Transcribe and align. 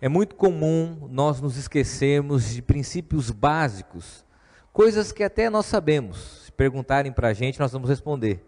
é 0.00 0.08
muito 0.08 0.34
comum 0.34 1.06
nós 1.10 1.40
nos 1.40 1.58
esquecermos 1.58 2.54
de 2.54 2.62
princípios 2.62 3.30
básicos, 3.30 4.24
coisas 4.72 5.12
que 5.12 5.22
até 5.22 5.50
nós 5.50 5.66
sabemos. 5.66 6.44
Se 6.46 6.52
perguntarem 6.52 7.12
para 7.12 7.28
a 7.28 7.32
gente, 7.34 7.60
nós 7.60 7.72
vamos 7.72 7.88
responder. 7.88 8.42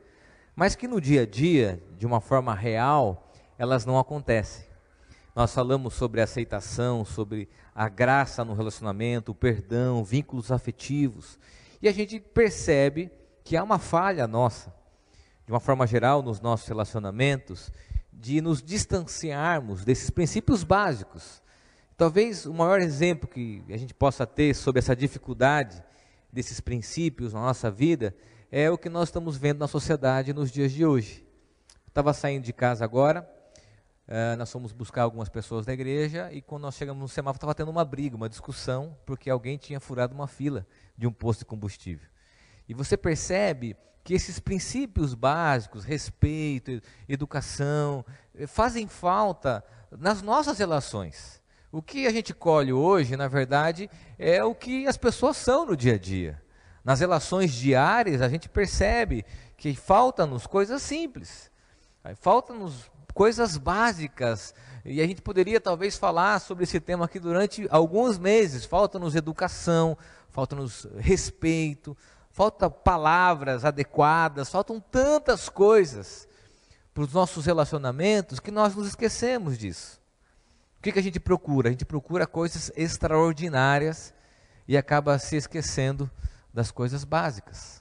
Mas 0.56 0.74
que 0.74 0.88
no 0.88 1.00
dia 1.00 1.22
a 1.22 1.26
dia, 1.26 1.82
de 1.98 2.06
uma 2.06 2.20
forma 2.20 2.54
real, 2.54 3.30
elas 3.58 3.84
não 3.84 3.98
acontecem. 3.98 4.66
Nós 5.34 5.52
falamos 5.52 5.92
sobre 5.94 6.20
aceitação, 6.20 7.04
sobre 7.04 7.48
a 7.74 7.88
graça 7.88 8.44
no 8.44 8.54
relacionamento, 8.54 9.32
o 9.32 9.34
perdão, 9.34 10.02
vínculos 10.02 10.50
afetivos. 10.50 11.38
E 11.82 11.88
a 11.88 11.92
gente 11.92 12.18
percebe 12.18 13.10
que 13.44 13.56
há 13.56 13.62
uma 13.62 13.78
falha 13.78 14.26
nossa, 14.26 14.74
de 15.44 15.52
uma 15.52 15.60
forma 15.60 15.86
geral, 15.86 16.22
nos 16.22 16.40
nossos 16.40 16.66
relacionamentos, 16.66 17.70
de 18.12 18.40
nos 18.40 18.62
distanciarmos 18.62 19.84
desses 19.84 20.08
princípios 20.08 20.64
básicos. 20.64 21.41
Talvez 22.02 22.46
o 22.46 22.52
maior 22.52 22.80
exemplo 22.80 23.28
que 23.28 23.62
a 23.68 23.76
gente 23.76 23.94
possa 23.94 24.26
ter 24.26 24.56
sobre 24.56 24.80
essa 24.80 24.96
dificuldade 24.96 25.80
desses 26.32 26.58
princípios 26.58 27.32
na 27.32 27.38
nossa 27.38 27.70
vida 27.70 28.12
é 28.50 28.68
o 28.68 28.76
que 28.76 28.88
nós 28.88 29.08
estamos 29.08 29.36
vendo 29.36 29.60
na 29.60 29.68
sociedade 29.68 30.32
nos 30.32 30.50
dias 30.50 30.72
de 30.72 30.84
hoje. 30.84 31.24
Estava 31.86 32.12
saindo 32.12 32.42
de 32.42 32.52
casa 32.52 32.84
agora, 32.84 33.24
uh, 34.08 34.36
nós 34.36 34.50
fomos 34.50 34.72
buscar 34.72 35.02
algumas 35.02 35.28
pessoas 35.28 35.64
da 35.64 35.72
igreja 35.72 36.28
e 36.32 36.42
quando 36.42 36.62
nós 36.62 36.74
chegamos 36.74 37.00
no 37.00 37.08
semáforo 37.08 37.36
estava 37.36 37.54
tendo 37.54 37.70
uma 37.70 37.84
briga, 37.84 38.16
uma 38.16 38.28
discussão, 38.28 38.98
porque 39.06 39.30
alguém 39.30 39.56
tinha 39.56 39.78
furado 39.78 40.12
uma 40.12 40.26
fila 40.26 40.66
de 40.98 41.06
um 41.06 41.12
posto 41.12 41.38
de 41.38 41.44
combustível. 41.44 42.08
E 42.68 42.74
você 42.74 42.96
percebe 42.96 43.76
que 44.02 44.12
esses 44.12 44.40
princípios 44.40 45.14
básicos, 45.14 45.84
respeito, 45.84 46.82
educação, 47.08 48.04
eh, 48.34 48.48
fazem 48.48 48.88
falta 48.88 49.62
nas 49.96 50.20
nossas 50.20 50.58
relações. 50.58 51.40
O 51.72 51.80
que 51.80 52.06
a 52.06 52.10
gente 52.10 52.34
colhe 52.34 52.70
hoje, 52.70 53.16
na 53.16 53.26
verdade, 53.28 53.88
é 54.18 54.44
o 54.44 54.54
que 54.54 54.86
as 54.86 54.98
pessoas 54.98 55.38
são 55.38 55.64
no 55.64 55.74
dia 55.74 55.94
a 55.94 55.98
dia. 55.98 56.40
Nas 56.84 57.00
relações 57.00 57.50
diárias, 57.50 58.20
a 58.20 58.28
gente 58.28 58.46
percebe 58.46 59.24
que 59.56 59.74
falta-nos 59.74 60.46
coisas 60.46 60.82
simples, 60.82 61.50
falta-nos 62.16 62.90
coisas 63.14 63.56
básicas. 63.56 64.54
E 64.84 65.00
a 65.00 65.06
gente 65.06 65.22
poderia 65.22 65.58
talvez 65.58 65.96
falar 65.96 66.40
sobre 66.40 66.64
esse 66.64 66.78
tema 66.78 67.06
aqui 67.06 67.18
durante 67.18 67.66
alguns 67.70 68.18
meses. 68.18 68.66
Falta-nos 68.66 69.14
educação, 69.14 69.96
falta-nos 70.28 70.86
respeito, 70.98 71.96
falta 72.30 72.68
palavras 72.68 73.64
adequadas, 73.64 74.50
faltam 74.50 74.78
tantas 74.78 75.48
coisas 75.48 76.28
para 76.92 77.04
os 77.04 77.14
nossos 77.14 77.46
relacionamentos 77.46 78.40
que 78.40 78.50
nós 78.50 78.74
nos 78.74 78.88
esquecemos 78.88 79.56
disso. 79.56 80.01
O 80.82 80.84
que, 80.84 80.90
que 80.90 80.98
a 80.98 81.02
gente 81.02 81.20
procura? 81.20 81.68
A 81.68 81.70
gente 81.70 81.84
procura 81.84 82.26
coisas 82.26 82.72
extraordinárias 82.74 84.12
e 84.66 84.76
acaba 84.76 85.16
se 85.16 85.36
esquecendo 85.36 86.10
das 86.52 86.72
coisas 86.72 87.04
básicas. 87.04 87.80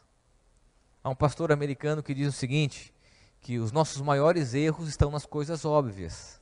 Há 1.03 1.09
um 1.09 1.15
pastor 1.15 1.51
americano 1.51 2.03
que 2.03 2.13
diz 2.13 2.27
o 2.27 2.31
seguinte: 2.31 2.93
que 3.39 3.57
os 3.57 3.71
nossos 3.71 4.03
maiores 4.03 4.53
erros 4.53 4.87
estão 4.87 5.09
nas 5.09 5.25
coisas 5.25 5.65
óbvias. 5.65 6.39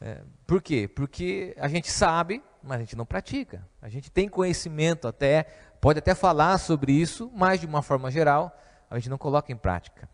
É, 0.00 0.22
por 0.46 0.62
quê? 0.62 0.86
Porque 0.86 1.52
a 1.58 1.66
gente 1.66 1.90
sabe, 1.90 2.44
mas 2.62 2.76
a 2.76 2.80
gente 2.82 2.94
não 2.94 3.04
pratica. 3.04 3.66
A 3.82 3.88
gente 3.88 4.08
tem 4.08 4.28
conhecimento 4.28 5.08
até 5.08 5.48
pode 5.80 5.98
até 5.98 6.14
falar 6.14 6.58
sobre 6.58 6.92
isso, 6.92 7.28
mas 7.34 7.58
de 7.58 7.66
uma 7.66 7.82
forma 7.82 8.08
geral, 8.08 8.56
a 8.88 9.00
gente 9.00 9.10
não 9.10 9.18
coloca 9.18 9.50
em 9.50 9.56
prática. 9.56 10.08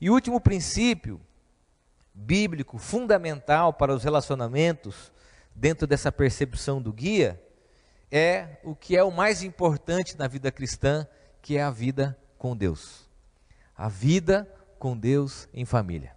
E 0.00 0.08
o 0.08 0.14
último 0.14 0.40
princípio 0.40 1.20
bíblico 2.14 2.78
fundamental 2.78 3.72
para 3.72 3.94
os 3.94 4.04
relacionamentos, 4.04 5.12
dentro 5.54 5.86
dessa 5.86 6.10
percepção 6.10 6.80
do 6.80 6.92
guia, 6.92 7.40
é 8.10 8.58
o 8.62 8.74
que 8.74 8.96
é 8.96 9.02
o 9.02 9.10
mais 9.10 9.42
importante 9.42 10.18
na 10.18 10.28
vida 10.28 10.50
cristã, 10.52 11.06
que 11.40 11.56
é 11.56 11.62
a 11.62 11.70
vida 11.70 12.18
com 12.38 12.56
Deus. 12.56 13.08
A 13.76 13.88
vida 13.88 14.48
com 14.78 14.96
Deus 14.96 15.48
em 15.54 15.64
família. 15.64 16.14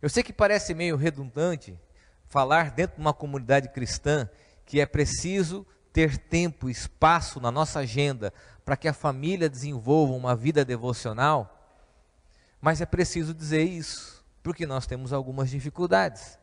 Eu 0.00 0.08
sei 0.08 0.22
que 0.22 0.32
parece 0.32 0.72
meio 0.74 0.96
redundante 0.96 1.78
falar 2.26 2.70
dentro 2.70 2.96
de 2.96 3.00
uma 3.00 3.12
comunidade 3.12 3.68
cristã 3.68 4.28
que 4.64 4.80
é 4.80 4.86
preciso 4.86 5.66
ter 5.92 6.16
tempo, 6.16 6.70
espaço 6.70 7.40
na 7.40 7.50
nossa 7.50 7.80
agenda 7.80 8.32
para 8.64 8.76
que 8.76 8.86
a 8.86 8.92
família 8.92 9.48
desenvolva 9.48 10.12
uma 10.12 10.36
vida 10.36 10.64
devocional, 10.64 11.58
mas 12.60 12.80
é 12.80 12.86
preciso 12.86 13.34
dizer 13.34 13.64
isso, 13.64 14.19
porque 14.42 14.66
nós 14.66 14.86
temos 14.86 15.12
algumas 15.12 15.50
dificuldades. 15.50 16.38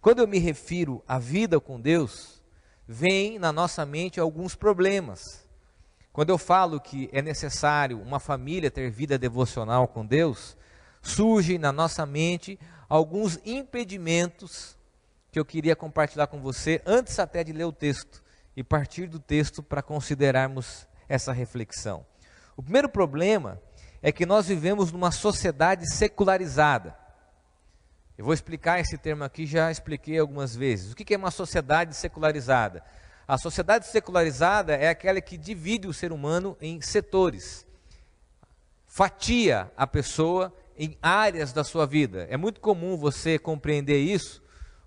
Quando 0.00 0.20
eu 0.20 0.28
me 0.28 0.38
refiro 0.38 1.02
à 1.06 1.18
vida 1.18 1.60
com 1.60 1.80
Deus, 1.80 2.42
vem 2.86 3.38
na 3.38 3.52
nossa 3.52 3.84
mente 3.84 4.18
alguns 4.18 4.54
problemas. 4.54 5.46
Quando 6.12 6.30
eu 6.30 6.38
falo 6.38 6.80
que 6.80 7.08
é 7.12 7.22
necessário 7.22 8.00
uma 8.00 8.18
família 8.18 8.70
ter 8.70 8.90
vida 8.90 9.18
devocional 9.18 9.86
com 9.86 10.04
Deus, 10.04 10.56
surgem 11.00 11.58
na 11.58 11.70
nossa 11.70 12.04
mente 12.04 12.58
alguns 12.88 13.38
impedimentos 13.44 14.76
que 15.30 15.38
eu 15.38 15.44
queria 15.44 15.76
compartilhar 15.76 16.26
com 16.26 16.40
você 16.40 16.82
antes 16.84 17.18
até 17.18 17.44
de 17.44 17.52
ler 17.52 17.64
o 17.64 17.72
texto 17.72 18.22
e 18.56 18.64
partir 18.64 19.06
do 19.06 19.20
texto 19.20 19.62
para 19.62 19.82
considerarmos 19.82 20.86
essa 21.08 21.32
reflexão. 21.32 22.04
O 22.56 22.62
primeiro 22.62 22.88
problema 22.88 23.60
é 24.02 24.10
que 24.10 24.26
nós 24.26 24.46
vivemos 24.48 24.90
numa 24.90 25.10
sociedade 25.10 25.88
secularizada. 25.94 26.96
Eu 28.20 28.26
vou 28.26 28.34
explicar 28.34 28.78
esse 28.78 28.98
termo 28.98 29.24
aqui, 29.24 29.46
já 29.46 29.70
expliquei 29.70 30.18
algumas 30.18 30.54
vezes. 30.54 30.92
O 30.92 30.94
que 30.94 31.14
é 31.14 31.16
uma 31.16 31.30
sociedade 31.30 31.96
secularizada? 31.96 32.84
A 33.26 33.38
sociedade 33.38 33.86
secularizada 33.86 34.74
é 34.74 34.90
aquela 34.90 35.22
que 35.22 35.38
divide 35.38 35.88
o 35.88 35.92
ser 35.94 36.12
humano 36.12 36.54
em 36.60 36.82
setores, 36.82 37.66
fatia 38.86 39.72
a 39.74 39.86
pessoa 39.86 40.54
em 40.76 40.98
áreas 41.00 41.50
da 41.54 41.64
sua 41.64 41.86
vida. 41.86 42.26
É 42.28 42.36
muito 42.36 42.60
comum 42.60 42.94
você 42.94 43.38
compreender 43.38 44.00
isso 44.00 44.42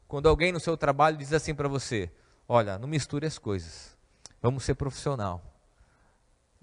quando 0.07 0.29
alguém 0.29 0.51
no 0.51 0.59
seu 0.59 0.77
trabalho 0.77 1.17
diz 1.17 1.33
assim 1.33 1.55
para 1.55 1.67
você: 1.67 2.11
Olha, 2.47 2.77
não 2.77 2.87
misture 2.87 3.25
as 3.25 3.39
coisas. 3.39 3.97
Vamos 4.43 4.63
ser 4.63 4.75
profissional. 4.75 5.43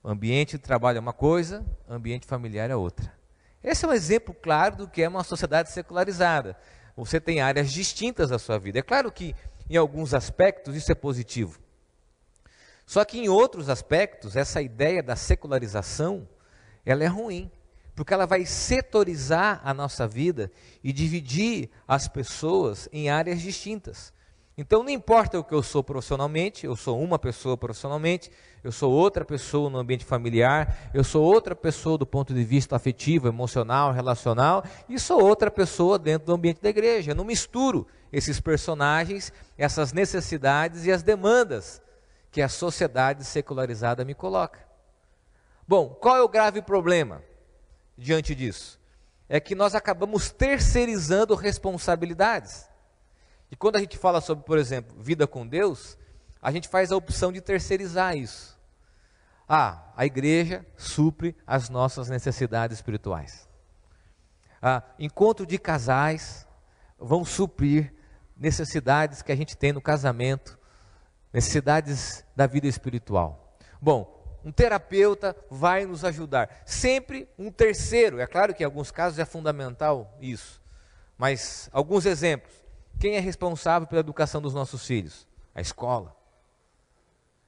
Ambiente 0.04 0.53
de 0.53 0.62
trabalho 0.62 0.98
é 0.98 1.00
uma 1.00 1.12
coisa, 1.12 1.66
ambiente 1.88 2.28
familiar 2.28 2.70
é 2.70 2.76
outra. 2.76 3.19
Esse 3.62 3.84
é 3.84 3.88
um 3.88 3.93
exemplo 3.93 4.34
claro 4.34 4.76
do 4.76 4.88
que 4.88 5.03
é 5.03 5.09
uma 5.09 5.22
sociedade 5.22 5.71
secularizada. 5.71 6.56
Você 6.97 7.21
tem 7.21 7.41
áreas 7.41 7.71
distintas 7.71 8.31
da 8.31 8.38
sua 8.38 8.59
vida. 8.59 8.78
É 8.78 8.82
claro 8.82 9.12
que 9.12 9.34
em 9.69 9.76
alguns 9.76 10.15
aspectos 10.15 10.75
isso 10.75 10.91
é 10.91 10.94
positivo. 10.94 11.60
Só 12.87 13.04
que 13.04 13.19
em 13.19 13.28
outros 13.28 13.69
aspectos, 13.69 14.34
essa 14.34 14.60
ideia 14.60 15.03
da 15.03 15.15
secularização, 15.15 16.28
ela 16.84 17.04
é 17.04 17.06
ruim, 17.06 17.50
porque 17.94 18.12
ela 18.12 18.26
vai 18.26 18.44
setorizar 18.44 19.60
a 19.62 19.72
nossa 19.72 20.09
vida 20.09 20.50
e 20.82 20.92
dividir 20.92 21.71
as 21.87 22.09
pessoas 22.09 22.88
em 22.92 23.09
áreas 23.09 23.41
distintas. 23.41 24.12
Então 24.60 24.82
não 24.82 24.91
importa 24.91 25.38
o 25.38 25.43
que 25.43 25.54
eu 25.54 25.62
sou 25.62 25.82
profissionalmente, 25.82 26.66
eu 26.66 26.76
sou 26.76 27.03
uma 27.03 27.19
pessoa 27.19 27.56
profissionalmente, 27.56 28.31
eu 28.62 28.71
sou 28.71 28.93
outra 28.93 29.25
pessoa 29.25 29.71
no 29.71 29.78
ambiente 29.78 30.04
familiar, 30.04 30.91
eu 30.93 31.03
sou 31.03 31.25
outra 31.25 31.56
pessoa 31.56 31.97
do 31.97 32.04
ponto 32.04 32.34
de 32.34 32.44
vista 32.44 32.76
afetivo, 32.76 33.26
emocional, 33.26 33.91
relacional, 33.91 34.62
e 34.87 34.98
sou 34.98 35.25
outra 35.25 35.50
pessoa 35.50 35.98
dentro 35.98 36.26
do 36.26 36.34
ambiente 36.34 36.60
da 36.60 36.69
igreja. 36.69 37.12
Eu 37.12 37.15
não 37.15 37.25
misturo 37.25 37.87
esses 38.12 38.38
personagens, 38.38 39.32
essas 39.56 39.94
necessidades 39.94 40.84
e 40.84 40.92
as 40.92 41.03
demandas 41.03 41.81
que 42.31 42.42
a 42.42 42.48
sociedade 42.48 43.25
secularizada 43.25 44.04
me 44.04 44.12
coloca. 44.12 44.60
Bom, 45.66 45.88
qual 45.88 46.19
é 46.19 46.22
o 46.22 46.28
grave 46.28 46.60
problema 46.60 47.22
diante 47.97 48.34
disso? 48.34 48.78
É 49.27 49.41
que 49.41 49.54
nós 49.54 49.75
acabamos 49.75 50.31
terceirizando 50.31 51.34
responsabilidades. 51.34 52.69
E 53.50 53.56
quando 53.56 53.76
a 53.76 53.80
gente 53.80 53.98
fala 53.98 54.20
sobre, 54.20 54.44
por 54.44 54.58
exemplo, 54.58 54.96
vida 55.02 55.26
com 55.26 55.46
Deus, 55.46 55.98
a 56.41 56.52
gente 56.52 56.68
faz 56.68 56.92
a 56.92 56.97
opção 56.97 57.32
de 57.32 57.41
terceirizar 57.41 58.16
isso. 58.16 58.58
Ah, 59.48 59.92
a 59.97 60.06
igreja 60.06 60.64
supre 60.76 61.36
as 61.47 61.68
nossas 61.68 62.08
necessidades 62.08 62.78
espirituais. 62.78 63.48
Ah, 64.62 64.82
encontro 64.98 65.44
de 65.44 65.58
casais 65.58 66.47
vão 66.98 67.24
suprir 67.24 67.92
necessidades 68.36 69.22
que 69.22 69.32
a 69.32 69.36
gente 69.36 69.56
tem 69.56 69.72
no 69.72 69.80
casamento, 69.80 70.58
necessidades 71.32 72.24
da 72.36 72.46
vida 72.46 72.68
espiritual. 72.68 73.58
Bom, 73.80 74.20
um 74.44 74.53
terapeuta 74.53 75.36
vai 75.50 75.84
nos 75.84 76.04
ajudar. 76.04 76.62
Sempre 76.64 77.28
um 77.38 77.50
terceiro. 77.50 78.20
É 78.20 78.26
claro 78.26 78.54
que 78.54 78.62
em 78.62 78.66
alguns 78.66 78.91
casos 78.91 79.18
é 79.18 79.24
fundamental 79.24 80.16
isso. 80.20 80.62
Mas 81.18 81.68
alguns 81.72 82.06
exemplos. 82.06 82.59
Quem 83.00 83.16
é 83.16 83.18
responsável 83.18 83.88
pela 83.88 84.00
educação 84.00 84.42
dos 84.42 84.52
nossos 84.52 84.86
filhos? 84.86 85.26
A 85.54 85.60
escola. 85.62 86.14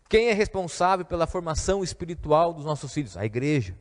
Quem 0.08 0.30
é 0.30 0.32
responsável 0.32 1.04
pela 1.04 1.26
formação 1.26 1.84
espiritual 1.84 2.54
dos 2.54 2.64
nossos 2.64 2.92
filhos? 2.92 3.18
A 3.18 3.26
igreja. 3.26 3.78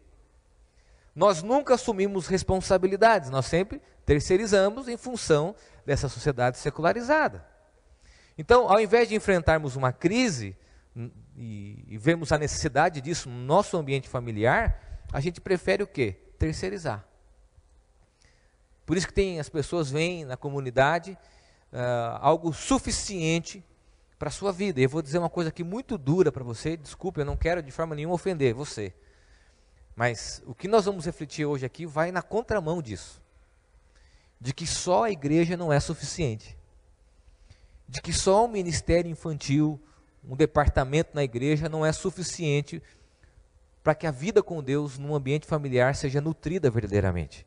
Nós 1.15 1.41
nunca 1.41 1.75
assumimos 1.75 2.27
responsabilidades, 2.27 3.29
nós 3.29 3.45
sempre 3.45 3.81
terceirizamos 4.06 4.89
em 4.89 4.97
função 4.97 5.56
dessa 5.85 6.09
sociedade 6.09 6.57
secularizada. 6.57 7.45
Então, 8.38 8.69
ao 8.69 8.81
invés 8.81 9.07
de 9.07 9.15
enfrentarmos 9.15 9.77
uma 9.77 9.94
crise 9.94 10.57
e, 11.38 11.85
e 11.88 11.97
vemos 11.97 12.33
a 12.33 12.38
necessidade 12.38 13.00
disso 13.00 13.29
no 13.29 13.45
nosso 13.45 13.77
ambiente 13.77 14.09
familiar, 14.09 15.01
a 15.13 15.21
gente 15.21 15.39
prefere 15.39 15.83
o 15.83 15.88
quê? 15.88 16.17
Terceirizar. 16.38 17.06
Por 18.85 18.97
isso 18.97 19.07
que 19.07 19.13
tem 19.13 19.39
as 19.39 19.47
pessoas 19.47 19.89
veem 19.89 20.25
na 20.25 20.35
comunidade 20.35 21.17
uh, 21.71 22.18
algo 22.19 22.53
suficiente 22.53 23.63
para 24.18 24.29
a 24.29 24.31
sua 24.31 24.51
vida. 24.51 24.79
E 24.79 24.83
eu 24.83 24.89
vou 24.89 25.01
dizer 25.01 25.18
uma 25.18 25.29
coisa 25.29 25.50
aqui 25.50 25.63
muito 25.63 25.97
dura 25.97 26.31
para 26.31 26.44
você, 26.44 26.77
desculpe, 26.77 27.19
eu 27.19 27.25
não 27.25 27.35
quero 27.35 27.63
de 27.63 27.71
forma 27.71 27.95
nenhuma 27.95 28.15
ofender 28.15 28.53
você. 28.53 28.94
Mas 29.95 30.41
o 30.45 30.53
que 30.53 30.68
nós 30.68 30.85
vamos 30.85 31.06
refletir 31.06 31.45
hoje 31.45 31.65
aqui 31.65 31.85
vai 31.85 32.12
na 32.12 32.21
contramão 32.21 32.81
disso. 32.81 33.21
De 34.39 34.53
que 34.53 34.65
só 34.65 35.06
a 35.06 35.12
igreja 35.12 35.57
não 35.57 35.71
é 35.71 35.79
suficiente. 35.79 36.57
De 37.88 38.01
que 38.01 38.13
só 38.13 38.45
o 38.45 38.47
ministério 38.47 39.09
infantil, 39.09 39.79
um 40.24 40.35
departamento 40.35 41.12
na 41.13 41.24
igreja 41.24 41.67
não 41.67 41.85
é 41.85 41.91
suficiente 41.91 42.81
para 43.83 43.95
que 43.95 44.06
a 44.06 44.12
vida 44.12 44.44
com 44.44 44.63
Deus 44.63 44.97
num 44.97 45.15
ambiente 45.15 45.47
familiar 45.47 45.95
seja 45.95 46.21
nutrida 46.21 46.69
verdadeiramente. 46.69 47.45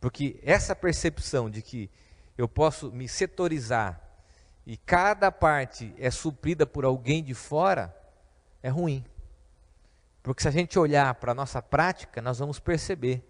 Porque 0.00 0.38
essa 0.42 0.76
percepção 0.76 1.50
de 1.50 1.60
que 1.60 1.90
eu 2.38 2.48
posso 2.48 2.92
me 2.92 3.08
setorizar 3.08 4.00
e 4.64 4.76
cada 4.76 5.32
parte 5.32 5.92
é 5.98 6.08
suprida 6.10 6.64
por 6.64 6.84
alguém 6.84 7.22
de 7.22 7.34
fora 7.34 7.94
é 8.62 8.68
ruim. 8.68 9.04
Porque 10.22 10.42
se 10.42 10.48
a 10.48 10.52
gente 10.52 10.78
olhar 10.78 11.14
para 11.16 11.32
a 11.32 11.34
nossa 11.34 11.60
prática, 11.60 12.22
nós 12.22 12.38
vamos 12.38 12.60
perceber 12.60 13.26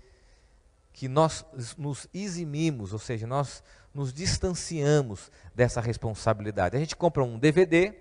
que 0.93 1.09
nós 1.09 1.45
nos 1.79 2.07
eximimos, 2.13 2.93
ou 2.93 2.99
seja, 2.99 3.27
nós 3.27 3.63
nos 3.95 4.13
distanciamos 4.13 5.31
dessa 5.55 5.81
responsabilidade. 5.81 6.77
A 6.77 6.81
gente 6.81 6.97
compra 6.97 7.23
um 7.23 7.39
DVD, 7.39 7.95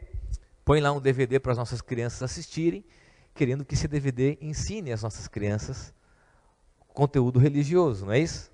põe 0.65 0.81
lá 0.81 0.91
um 0.91 0.99
DVD 0.99 1.39
para 1.39 1.51
as 1.51 1.57
nossas 1.57 1.79
crianças 1.79 2.23
assistirem, 2.23 2.83
querendo 3.33 3.63
que 3.63 3.75
esse 3.75 3.87
DVD 3.87 4.37
ensine 4.41 4.91
as 4.91 5.03
nossas 5.03 5.27
crianças 5.27 5.93
conteúdo 6.87 7.37
religioso, 7.37 8.07
não 8.07 8.13
é 8.13 8.19
isso? 8.19 8.51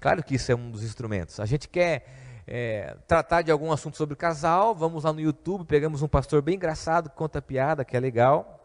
Claro 0.00 0.22
que 0.24 0.34
isso 0.34 0.50
é 0.50 0.54
um 0.54 0.70
dos 0.70 0.82
instrumentos. 0.82 1.38
A 1.38 1.46
gente 1.46 1.68
quer 1.68 2.42
é, 2.46 2.96
tratar 3.06 3.42
de 3.42 3.52
algum 3.52 3.70
assunto 3.70 3.96
sobre 3.96 4.16
casal, 4.16 4.74
vamos 4.74 5.04
lá 5.04 5.12
no 5.12 5.20
YouTube, 5.20 5.64
pegamos 5.64 6.02
um 6.02 6.08
pastor 6.08 6.40
bem 6.40 6.56
engraçado 6.56 7.10
que 7.10 7.16
conta 7.16 7.42
piada, 7.42 7.84
que 7.84 7.96
é 7.96 8.00
legal 8.00 8.56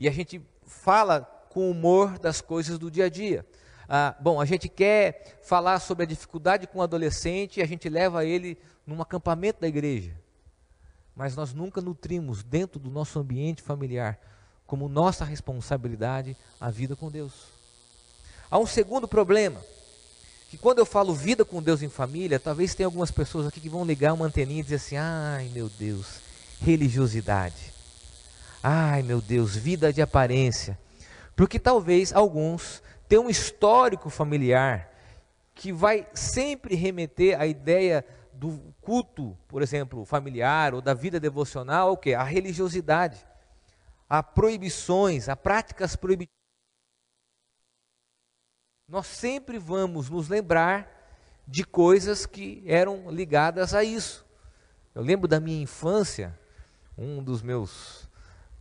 e 0.00 0.08
a 0.08 0.10
gente 0.10 0.40
fala 0.64 1.20
com 1.50 1.70
humor 1.70 2.18
das 2.18 2.40
coisas 2.40 2.78
do 2.78 2.90
dia 2.90 3.04
a 3.04 3.08
dia. 3.10 3.44
Ah, 3.86 4.16
bom, 4.18 4.40
a 4.40 4.46
gente 4.46 4.66
quer 4.66 5.38
falar 5.42 5.78
sobre 5.78 6.04
a 6.04 6.06
dificuldade 6.06 6.66
com 6.66 6.78
o 6.78 6.82
adolescente 6.82 7.60
e 7.60 7.62
a 7.62 7.66
gente 7.66 7.86
leva 7.86 8.24
ele 8.24 8.56
num 8.86 9.02
acampamento 9.02 9.60
da 9.60 9.68
igreja. 9.68 10.18
Mas 11.14 11.36
nós 11.36 11.52
nunca 11.52 11.82
nutrimos 11.82 12.42
dentro 12.42 12.80
do 12.80 12.90
nosso 12.90 13.18
ambiente 13.18 13.60
familiar 13.60 14.18
como 14.66 14.88
nossa 14.88 15.22
responsabilidade 15.22 16.34
a 16.58 16.70
vida 16.70 16.96
com 16.96 17.10
Deus. 17.10 17.48
Há 18.50 18.58
um 18.58 18.66
segundo 18.66 19.06
problema, 19.06 19.60
que 20.50 20.58
quando 20.58 20.80
eu 20.80 20.84
falo 20.84 21.14
vida 21.14 21.44
com 21.44 21.62
Deus 21.62 21.80
em 21.80 21.88
família, 21.88 22.40
talvez 22.40 22.74
tenha 22.74 22.88
algumas 22.88 23.12
pessoas 23.12 23.46
aqui 23.46 23.60
que 23.60 23.68
vão 23.68 23.84
ligar 23.84 24.12
uma 24.12 24.26
anteninha 24.26 24.58
e 24.58 24.64
dizer 24.64 24.76
assim: 24.76 24.96
ai 24.96 25.48
meu 25.54 25.68
Deus, 25.68 26.18
religiosidade. 26.60 27.72
Ai 28.60 29.00
meu 29.04 29.20
Deus, 29.20 29.54
vida 29.54 29.92
de 29.92 30.02
aparência. 30.02 30.76
Porque 31.36 31.56
talvez 31.56 32.12
alguns 32.12 32.82
tenham 33.08 33.26
um 33.26 33.30
histórico 33.30 34.10
familiar 34.10 34.90
que 35.54 35.72
vai 35.72 36.04
sempre 36.12 36.74
remeter 36.74 37.40
à 37.40 37.46
ideia 37.46 38.04
do 38.32 38.60
culto, 38.80 39.38
por 39.46 39.62
exemplo, 39.62 40.04
familiar 40.04 40.74
ou 40.74 40.80
da 40.80 40.94
vida 40.94 41.20
devocional, 41.20 41.92
o 41.92 41.96
que? 41.96 42.12
A 42.12 42.24
religiosidade, 42.24 43.24
a 44.08 44.20
proibições, 44.20 45.28
a 45.28 45.36
práticas 45.36 45.94
proibitivas. 45.94 46.39
Nós 48.90 49.06
sempre 49.06 49.56
vamos 49.56 50.10
nos 50.10 50.28
lembrar 50.28 50.84
de 51.46 51.62
coisas 51.62 52.26
que 52.26 52.60
eram 52.66 53.08
ligadas 53.08 53.72
a 53.72 53.84
isso. 53.84 54.26
Eu 54.92 55.00
lembro 55.00 55.28
da 55.28 55.38
minha 55.38 55.62
infância, 55.62 56.36
um 56.98 57.22
dos 57.22 57.40
meus 57.40 58.08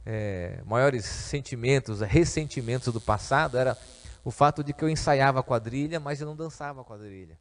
é, 0.06 0.62
maiores 0.68 1.04
sentimentos, 1.04 2.02
ressentimentos 2.02 2.94
do 2.94 3.02
passado 3.02 3.58
era 3.58 3.76
o 4.24 4.30
fato 4.30 4.64
de 4.64 4.72
que 4.72 4.84
eu 4.84 4.90
ensaiava 4.90 5.42
quadrilha, 5.42 6.00
mas 6.00 6.22
eu 6.22 6.28
não 6.28 6.36
dançava 6.36 6.84
quadrilha. 6.84 7.36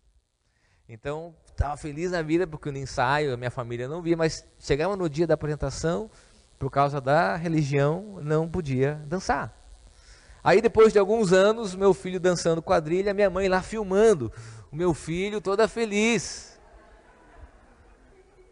Então, 0.89 1.35
estava 1.47 1.77
feliz 1.77 2.13
na 2.13 2.23
vida 2.23 2.47
porque 2.47 2.71
no 2.71 2.79
ensaio 2.79 3.35
a 3.35 3.37
minha 3.37 3.51
família 3.51 3.87
não 3.87 4.01
via, 4.01 4.17
mas 4.17 4.47
chegava 4.59 4.97
no 4.97 5.11
dia 5.11 5.27
da 5.27 5.35
apresentação, 5.35 6.11
por 6.59 6.71
causa 6.71 7.03
da 7.03 7.37
religião, 7.37 8.19
não 8.23 8.49
podia 8.49 8.95
dançar. 9.07 9.58
Aí 10.43 10.61
depois 10.61 10.93
de 10.93 10.99
alguns 10.99 11.33
anos, 11.33 11.75
meu 11.75 11.93
filho 11.93 12.21
dançando 12.21 12.63
quadrilha, 12.63 13.13
minha 13.13 13.29
mãe 13.29 13.49
lá 13.49 13.61
filmando, 13.63 14.33
o 14.71 14.77
meu 14.77 14.95
filho 14.95 15.41
toda 15.41 15.69
feliz. 15.69 16.59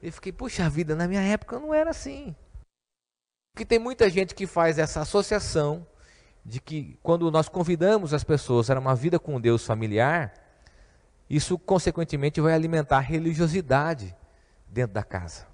Eu 0.03 0.13
fiquei, 0.13 0.33
puxa 0.33 0.69
vida, 0.69 0.95
na 0.95 1.09
minha 1.09 1.23
época 1.23 1.59
não 1.59 1.73
era 1.73 1.91
assim. 1.91 2.35
Porque 3.53 3.65
tem 3.65 3.79
muita 3.79 4.11
gente 4.11 4.35
que 4.35 4.47
faz 4.47 4.79
essa 4.79 5.01
associação 5.01 5.87
de 6.45 6.61
que 6.61 6.99
quando 7.03 7.31
nós 7.31 7.49
convidamos 7.49 8.13
as 8.13 8.23
pessoas 8.23 8.71
a 8.71 8.79
uma 8.79 8.95
vida 8.95 9.19
com 9.19 9.41
Deus 9.41 9.65
familiar, 9.65 10.35
isso 11.29 11.59
consequentemente 11.59 12.41
vai 12.41 12.53
alimentar 12.53 13.01
religiosidade 13.01 14.15
dentro 14.69 14.95
da 14.95 15.03
casa. 15.03 15.47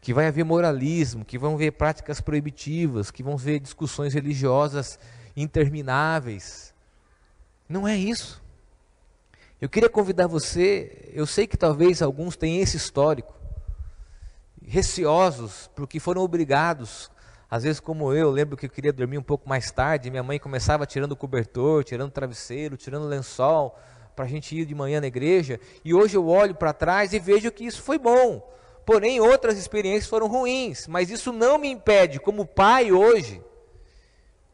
Que 0.00 0.14
vai 0.14 0.26
haver 0.26 0.44
moralismo, 0.44 1.24
que 1.24 1.38
vão 1.38 1.54
haver 1.54 1.72
práticas 1.72 2.20
proibitivas, 2.20 3.10
que 3.10 3.22
vão 3.22 3.34
haver 3.34 3.60
discussões 3.60 4.14
religiosas 4.14 4.98
intermináveis. 5.36 6.74
Não 7.68 7.86
é 7.86 7.96
isso. 7.96 8.42
Eu 9.60 9.68
queria 9.68 9.90
convidar 9.90 10.28
você, 10.28 11.10
eu 11.12 11.26
sei 11.26 11.44
que 11.46 11.56
talvez 11.56 12.00
alguns 12.00 12.36
tenham 12.36 12.62
esse 12.62 12.76
histórico, 12.76 13.34
receosos, 14.64 15.68
porque 15.74 15.98
foram 15.98 16.22
obrigados. 16.22 17.10
Às 17.50 17.64
vezes, 17.64 17.80
como 17.80 18.12
eu, 18.12 18.30
lembro 18.30 18.56
que 18.56 18.66
eu 18.66 18.70
queria 18.70 18.92
dormir 18.92 19.18
um 19.18 19.22
pouco 19.22 19.48
mais 19.48 19.72
tarde, 19.72 20.10
minha 20.10 20.22
mãe 20.22 20.38
começava 20.38 20.86
tirando 20.86 21.12
o 21.12 21.16
cobertor, 21.16 21.82
tirando 21.82 22.08
o 22.08 22.12
travesseiro, 22.12 22.76
tirando 22.76 23.02
o 23.02 23.08
lençol, 23.08 23.76
para 24.14 24.26
a 24.26 24.28
gente 24.28 24.56
ir 24.56 24.64
de 24.64 24.74
manhã 24.74 25.00
na 25.00 25.06
igreja. 25.06 25.58
E 25.84 25.92
hoje 25.92 26.16
eu 26.16 26.28
olho 26.28 26.54
para 26.54 26.72
trás 26.72 27.12
e 27.12 27.18
vejo 27.18 27.50
que 27.50 27.64
isso 27.64 27.82
foi 27.82 27.98
bom. 27.98 28.48
Porém, 28.88 29.20
outras 29.20 29.58
experiências 29.58 30.06
foram 30.08 30.28
ruins. 30.28 30.86
Mas 30.86 31.10
isso 31.10 31.30
não 31.30 31.58
me 31.58 31.68
impede, 31.68 32.18
como 32.18 32.46
pai 32.46 32.90
hoje, 32.90 33.42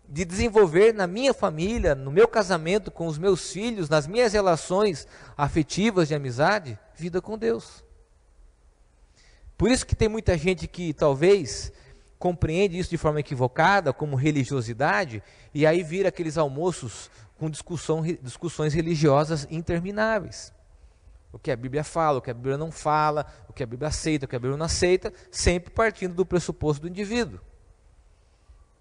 de 0.09 0.25
desenvolver 0.25 0.92
na 0.92 1.06
minha 1.06 1.32
família, 1.32 1.94
no 1.94 2.11
meu 2.11 2.26
casamento, 2.26 2.90
com 2.90 3.06
os 3.06 3.16
meus 3.16 3.52
filhos, 3.52 3.88
nas 3.88 4.09
minhas 4.09 4.32
relações 4.32 5.06
afetivas 5.37 6.09
de 6.09 6.16
amizade, 6.16 6.76
vida 6.97 7.23
com 7.23 7.38
Deus. 7.38 7.85
Por 9.56 9.70
isso 9.70 9.87
que 9.87 9.94
tem 9.94 10.09
muita 10.09 10.37
gente 10.37 10.66
que 10.66 10.92
talvez 10.92 11.73
compreende 12.18 12.76
isso 12.76 12.90
de 12.90 12.99
forma 12.99 13.20
equivocada, 13.20 13.92
como 13.92 14.16
religiosidade, 14.16 15.23
e 15.54 15.64
aí 15.64 15.85
vira 15.85 16.09
aqueles 16.09 16.37
almoços 16.37 17.09
com 17.38 17.49
discussões 17.49 18.75
religiosas 18.75 19.47
intermináveis. 19.49 20.52
O 21.35 21.38
que 21.41 21.50
a 21.50 21.57
Bíblia 21.57 21.83
fala, 21.83 22.19
o 22.19 22.23
que 22.23 22.31
a 22.31 22.35
Bíblia 22.35 22.57
não 22.57 22.71
fala, 22.71 23.26
o 23.49 23.53
que 23.53 23.64
a 23.64 23.67
Bíblia 23.67 23.88
aceita, 23.88 24.25
o 24.25 24.29
que 24.29 24.37
a 24.37 24.38
Bíblia 24.38 24.57
não 24.57 24.67
aceita, 24.67 25.12
sempre 25.33 25.69
partindo 25.69 26.14
do 26.14 26.25
pressuposto 26.25 26.83
do 26.83 26.88
indivíduo. 26.88 27.41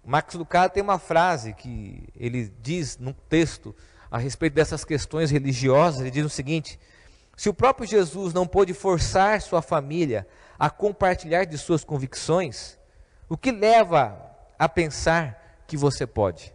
Max 0.04 0.34
Lucado 0.34 0.72
tem 0.72 0.80
uma 0.80 1.00
frase 1.00 1.52
que 1.52 2.08
ele 2.14 2.48
diz 2.62 2.96
num 2.96 3.12
texto 3.12 3.74
a 4.08 4.18
respeito 4.18 4.54
dessas 4.54 4.84
questões 4.84 5.32
religiosas, 5.32 6.00
ele 6.00 6.12
diz 6.12 6.24
o 6.24 6.30
seguinte: 6.30 6.78
se 7.36 7.48
o 7.48 7.54
próprio 7.54 7.88
Jesus 7.88 8.32
não 8.32 8.46
pôde 8.46 8.72
forçar 8.72 9.42
sua 9.42 9.60
família 9.60 10.24
a 10.56 10.70
compartilhar 10.70 11.46
de 11.46 11.58
suas 11.58 11.82
convicções, 11.82 12.78
o 13.28 13.36
que 13.36 13.50
leva 13.50 14.16
a 14.56 14.68
pensar 14.68 15.64
que 15.66 15.76
você 15.76 16.06
pode? 16.06 16.53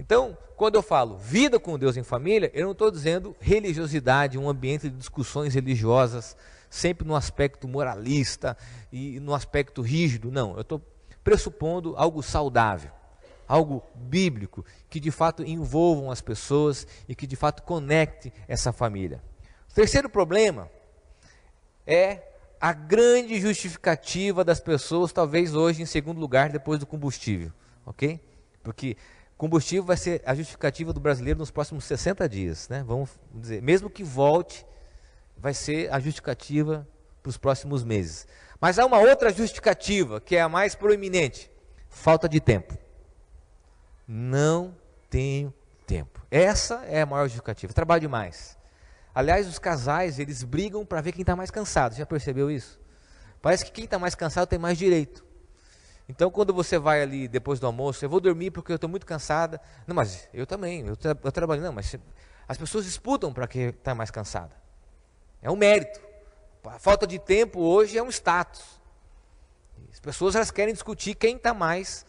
Então, 0.00 0.36
quando 0.56 0.76
eu 0.76 0.82
falo 0.82 1.18
vida 1.18 1.60
com 1.60 1.78
Deus 1.78 1.94
em 1.94 2.02
família, 2.02 2.50
eu 2.54 2.64
não 2.64 2.72
estou 2.72 2.90
dizendo 2.90 3.36
religiosidade, 3.38 4.38
um 4.38 4.48
ambiente 4.48 4.88
de 4.88 4.96
discussões 4.96 5.54
religiosas, 5.54 6.34
sempre 6.70 7.06
no 7.06 7.14
aspecto 7.14 7.68
moralista 7.68 8.56
e 8.90 9.20
no 9.20 9.34
aspecto 9.34 9.82
rígido. 9.82 10.30
Não, 10.32 10.54
eu 10.54 10.62
estou 10.62 10.80
pressupondo 11.22 11.94
algo 11.98 12.22
saudável, 12.22 12.90
algo 13.46 13.82
bíblico, 13.94 14.64
que 14.88 14.98
de 14.98 15.10
fato 15.10 15.44
envolvam 15.44 16.10
as 16.10 16.22
pessoas 16.22 16.86
e 17.06 17.14
que 17.14 17.26
de 17.26 17.36
fato 17.36 17.62
conecte 17.62 18.32
essa 18.48 18.72
família. 18.72 19.22
O 19.70 19.74
terceiro 19.74 20.08
problema 20.08 20.70
é 21.86 22.22
a 22.58 22.72
grande 22.72 23.38
justificativa 23.38 24.42
das 24.42 24.60
pessoas, 24.60 25.12
talvez 25.12 25.54
hoje 25.54 25.82
em 25.82 25.86
segundo 25.86 26.18
lugar, 26.18 26.50
depois 26.50 26.80
do 26.80 26.86
combustível, 26.86 27.52
ok? 27.84 28.18
Porque 28.62 28.96
combustível 29.40 29.82
vai 29.82 29.96
ser 29.96 30.22
a 30.26 30.34
justificativa 30.34 30.92
do 30.92 31.00
brasileiro 31.00 31.38
nos 31.38 31.50
próximos 31.50 31.84
60 31.84 32.28
dias, 32.28 32.68
né? 32.68 32.84
Vamos 32.86 33.18
dizer, 33.32 33.62
mesmo 33.62 33.88
que 33.88 34.04
volte, 34.04 34.66
vai 35.34 35.54
ser 35.54 35.90
a 35.90 35.98
justificativa 35.98 36.86
para 37.22 37.30
os 37.30 37.38
próximos 37.38 37.82
meses. 37.82 38.28
Mas 38.60 38.78
há 38.78 38.84
uma 38.84 38.98
outra 38.98 39.32
justificativa, 39.32 40.20
que 40.20 40.36
é 40.36 40.42
a 40.42 40.48
mais 40.48 40.74
proeminente: 40.74 41.50
falta 41.88 42.28
de 42.28 42.38
tempo. 42.38 42.76
Não 44.06 44.76
tenho 45.08 45.54
tempo. 45.86 46.20
Essa 46.30 46.84
é 46.84 47.00
a 47.00 47.06
maior 47.06 47.24
justificativa. 47.24 47.72
Trabalho 47.72 48.02
demais. 48.02 48.58
Aliás, 49.14 49.48
os 49.48 49.58
casais, 49.58 50.18
eles 50.18 50.42
brigam 50.42 50.84
para 50.84 51.00
ver 51.00 51.12
quem 51.12 51.22
está 51.22 51.34
mais 51.34 51.50
cansado. 51.50 51.94
Já 51.94 52.04
percebeu 52.04 52.50
isso? 52.50 52.78
Parece 53.40 53.64
que 53.64 53.72
quem 53.72 53.84
está 53.86 53.98
mais 53.98 54.14
cansado 54.14 54.46
tem 54.46 54.58
mais 54.58 54.76
direito. 54.76 55.24
Então, 56.10 56.28
quando 56.28 56.52
você 56.52 56.76
vai 56.76 57.00
ali 57.00 57.28
depois 57.28 57.60
do 57.60 57.66
almoço, 57.66 58.04
eu 58.04 58.08
vou 58.08 58.18
dormir 58.18 58.50
porque 58.50 58.72
eu 58.72 58.74
estou 58.74 58.90
muito 58.90 59.06
cansada. 59.06 59.60
Não, 59.86 59.94
mas 59.94 60.28
eu 60.34 60.44
também, 60.44 60.84
eu, 60.84 60.96
tra 60.96 61.16
eu 61.22 61.30
trabalho. 61.30 61.62
Não, 61.62 61.72
mas 61.72 61.94
as 62.48 62.58
pessoas 62.58 62.84
disputam 62.84 63.32
para 63.32 63.46
quem 63.46 63.68
está 63.68 63.94
mais 63.94 64.10
cansada. 64.10 64.50
É 65.40 65.48
um 65.48 65.54
mérito. 65.54 66.00
A 66.64 66.80
falta 66.80 67.06
de 67.06 67.16
tempo 67.16 67.60
hoje 67.60 67.96
é 67.96 68.02
um 68.02 68.08
status. 68.08 68.80
As 69.92 70.00
pessoas 70.00 70.34
elas 70.34 70.50
querem 70.50 70.74
discutir 70.74 71.14
quem 71.14 71.36
está 71.36 71.54
mais 71.54 72.04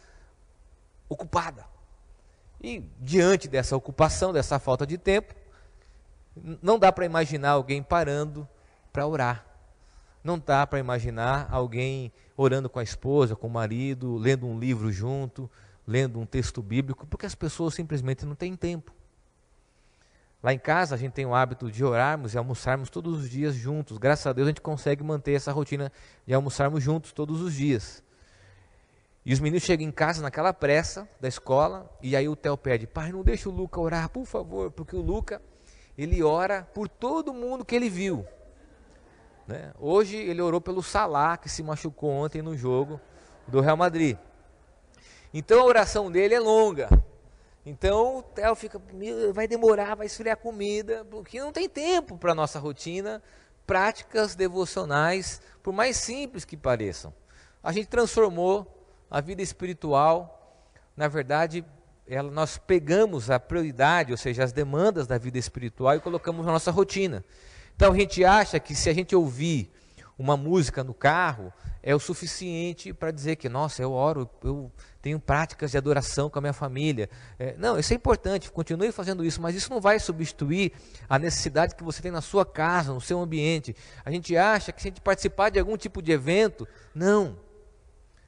ocupada. 1.08 1.64
E 2.60 2.80
diante 3.00 3.48
dessa 3.48 3.78
ocupação, 3.78 4.34
dessa 4.34 4.58
falta 4.58 4.86
de 4.86 4.98
tempo, 4.98 5.36
não 6.36 6.80
dá 6.80 6.92
para 6.92 7.06
imaginar 7.06 7.52
alguém 7.52 7.84
parando 7.84 8.50
para 8.92 9.06
orar. 9.06 9.46
Não 10.24 10.38
dá 10.38 10.66
para 10.68 10.80
imaginar 10.80 11.48
alguém 11.52 12.12
orando 12.38 12.70
com 12.70 12.80
a 12.80 12.84
esposa, 12.84 13.36
com 13.36 13.48
o 13.48 13.50
marido, 13.50 14.18
lendo 14.18 14.46
um 14.46 14.60
livro 14.60 14.92
junto, 14.92 15.50
lendo 15.88 16.20
um 16.20 16.26
texto 16.26 16.62
bíblico, 16.62 17.08
porque 17.08 17.26
as 17.26 17.36
pessoas 17.36 17.74
simplesmente 17.74 18.26
não 18.26 18.36
têm 18.36 18.56
tempo. 18.56 18.94
Lá 20.44 20.54
em 20.54 20.60
casa 20.60 20.96
a 20.96 20.98
gente 20.98 21.14
tem 21.14 21.26
o 21.26 21.36
hábito 21.36 21.72
de 21.72 21.84
orarmos 21.84 22.34
e 22.34 22.38
almoçarmos 22.38 22.90
todos 22.90 23.20
os 23.20 23.30
dias 23.30 23.54
juntos. 23.54 23.98
Graças 23.98 24.26
a 24.26 24.34
Deus 24.34 24.48
a 24.48 24.50
gente 24.50 24.62
consegue 24.62 25.04
manter 25.04 25.34
essa 25.34 25.52
rotina 25.52 25.92
de 26.26 26.34
almoçarmos 26.34 26.84
juntos 26.84 27.12
todos 27.12 27.42
os 27.42 27.54
dias. 27.54 28.04
E 29.24 29.34
os 29.34 29.40
meninos 29.40 29.64
chegam 29.64 29.88
em 29.88 29.92
casa 29.92 30.22
naquela 30.22 30.52
pressa 30.52 31.08
da 31.20 31.28
escola 31.28 31.88
e 32.02 32.16
aí 32.16 32.28
o 32.28 32.36
Theo 32.36 32.58
pede: 32.58 32.88
"Pai, 32.88 33.12
não 33.12 33.22
deixa 33.22 33.50
o 33.50 33.52
Luca 33.52 33.80
orar, 33.80 34.10
por 34.10 34.26
favor", 34.26 34.72
porque 34.72 34.96
o 34.96 35.02
Luca 35.02 35.40
ele 35.96 36.24
ora 36.24 36.64
por 36.74 36.90
todo 36.90 37.34
mundo 37.34 37.64
que 37.64 37.76
ele 37.76 37.90
viu. 37.90 38.26
Né? 39.48 39.72
Hoje 39.80 40.18
ele 40.18 40.42
orou 40.42 40.62
pelo 40.62 40.84
Salah 40.84 41.38
que 41.38 41.50
se 41.50 41.64
machucou 41.64 42.10
ontem 42.10 42.42
no 42.42 42.56
jogo 42.56 43.00
do 43.48 43.62
Real 43.62 43.78
Madrid. 43.78 44.18
Então 45.34 45.62
a 45.62 45.66
oração 45.66 46.12
dele 46.12 46.36
é 46.36 46.40
longa. 46.40 46.90
Então 47.66 48.18
o 48.18 48.24
Theo 48.24 48.56
fica, 48.56 48.82
vai 49.34 49.48
demorar, 49.48 49.96
vai 49.96 50.08
esfriar 50.08 50.38
comida, 50.38 51.06
porque 51.10 51.40
não 51.40 51.52
tem 51.52 51.70
tempo 51.70 52.18
para 52.18 52.32
a 52.32 52.36
nossa 52.36 52.60
rotina, 52.60 53.22
práticas 53.68 54.36
devocionais, 54.36 55.42
por 55.62 55.72
mais 55.72 55.98
simples 55.98 56.44
que 56.44 56.58
pareçam. 56.58 57.14
A 57.64 57.72
gente 57.72 57.88
transformou 57.88 58.68
a 59.10 59.22
vida 59.22 59.42
espiritual, 59.42 60.66
na 60.98 61.08
verdade, 61.08 61.64
ela, 62.08 62.32
nós 62.32 62.58
pegamos 62.58 63.30
a 63.30 63.40
prioridade, 63.40 64.12
ou 64.12 64.18
seja, 64.18 64.44
as 64.44 64.52
demandas 64.52 65.06
da 65.06 65.18
vida 65.18 65.38
espiritual 65.38 65.96
e 65.96 66.00
colocamos 66.00 66.46
na 66.46 66.52
nossa 66.52 66.72
rotina. 66.72 67.24
Então 67.82 67.94
a 67.94 67.98
gente 67.98 68.24
acha 68.24 68.60
que 68.60 68.76
se 68.76 68.92
a 68.92 68.94
gente 68.94 69.16
ouvir 69.16 69.68
uma 70.16 70.38
música 70.38 70.84
no 70.84 70.94
carro, 70.94 71.52
é 71.82 71.96
o 71.96 72.00
suficiente 72.00 72.94
para 72.94 73.10
dizer 73.10 73.38
que, 73.38 73.50
nossa, 73.50 73.82
eu 73.82 73.92
oro, 73.92 74.30
eu 74.44 74.72
tenho 75.02 75.20
práticas 75.20 75.72
de 75.72 75.80
adoração 75.80 76.30
com 76.30 76.38
a 76.38 76.42
minha 76.44 76.54
família. 76.54 77.10
É, 77.40 77.56
não, 77.58 77.80
isso 77.80 77.92
é 77.92 77.96
importante, 77.96 78.52
continue 78.52 78.92
fazendo 78.92 79.26
isso, 79.26 79.42
mas 79.42 79.56
isso 79.56 79.72
não 79.72 79.82
vai 79.82 79.98
substituir 79.98 80.74
a 81.10 81.18
necessidade 81.18 81.74
que 81.74 81.84
você 81.84 82.04
tem 82.04 82.12
na 82.12 82.22
sua 82.22 82.46
casa, 82.46 82.94
no 82.94 83.02
seu 83.02 83.20
ambiente. 83.20 83.76
A 84.06 84.12
gente 84.12 84.38
acha 84.38 84.72
que 84.72 84.80
se 84.80 84.88
a 84.88 84.92
gente 84.92 85.02
participar 85.02 85.50
de 85.50 85.58
algum 85.58 85.76
tipo 85.76 86.04
de 86.04 86.12
evento, 86.12 86.68
não. 86.94 87.36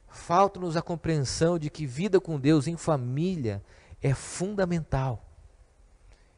Falta-nos 0.08 0.76
a 0.76 0.82
compreensão 0.82 1.60
de 1.60 1.70
que 1.70 1.86
vida 1.86 2.20
com 2.20 2.40
Deus 2.40 2.66
em 2.66 2.76
família 2.76 3.62
é 4.02 4.12
fundamental. 4.14 5.24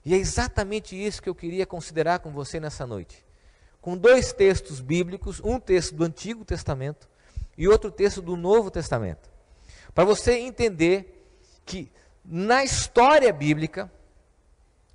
E 0.07 0.15
é 0.15 0.17
exatamente 0.17 0.97
isso 0.97 1.21
que 1.21 1.29
eu 1.29 1.35
queria 1.35 1.67
considerar 1.67 2.21
com 2.21 2.31
você 2.31 2.59
nessa 2.59 2.87
noite 2.87 3.27
com 3.87 3.97
dois 3.97 4.33
textos 4.33 4.81
bíblicos, 4.81 5.41
um 5.45 5.61
texto 5.61 5.95
do 5.95 6.03
Antigo 6.03 6.45
Testamento 6.45 7.09
e 7.57 7.69
outro 7.69 7.89
texto 7.89 8.21
do 8.21 8.37
Novo 8.37 8.69
Testamento. 8.69 9.31
Para 9.95 10.03
você 10.03 10.41
entender 10.41 11.25
que 11.65 11.89
na 12.25 12.65
história 12.65 13.33
bíblica, 13.33 13.89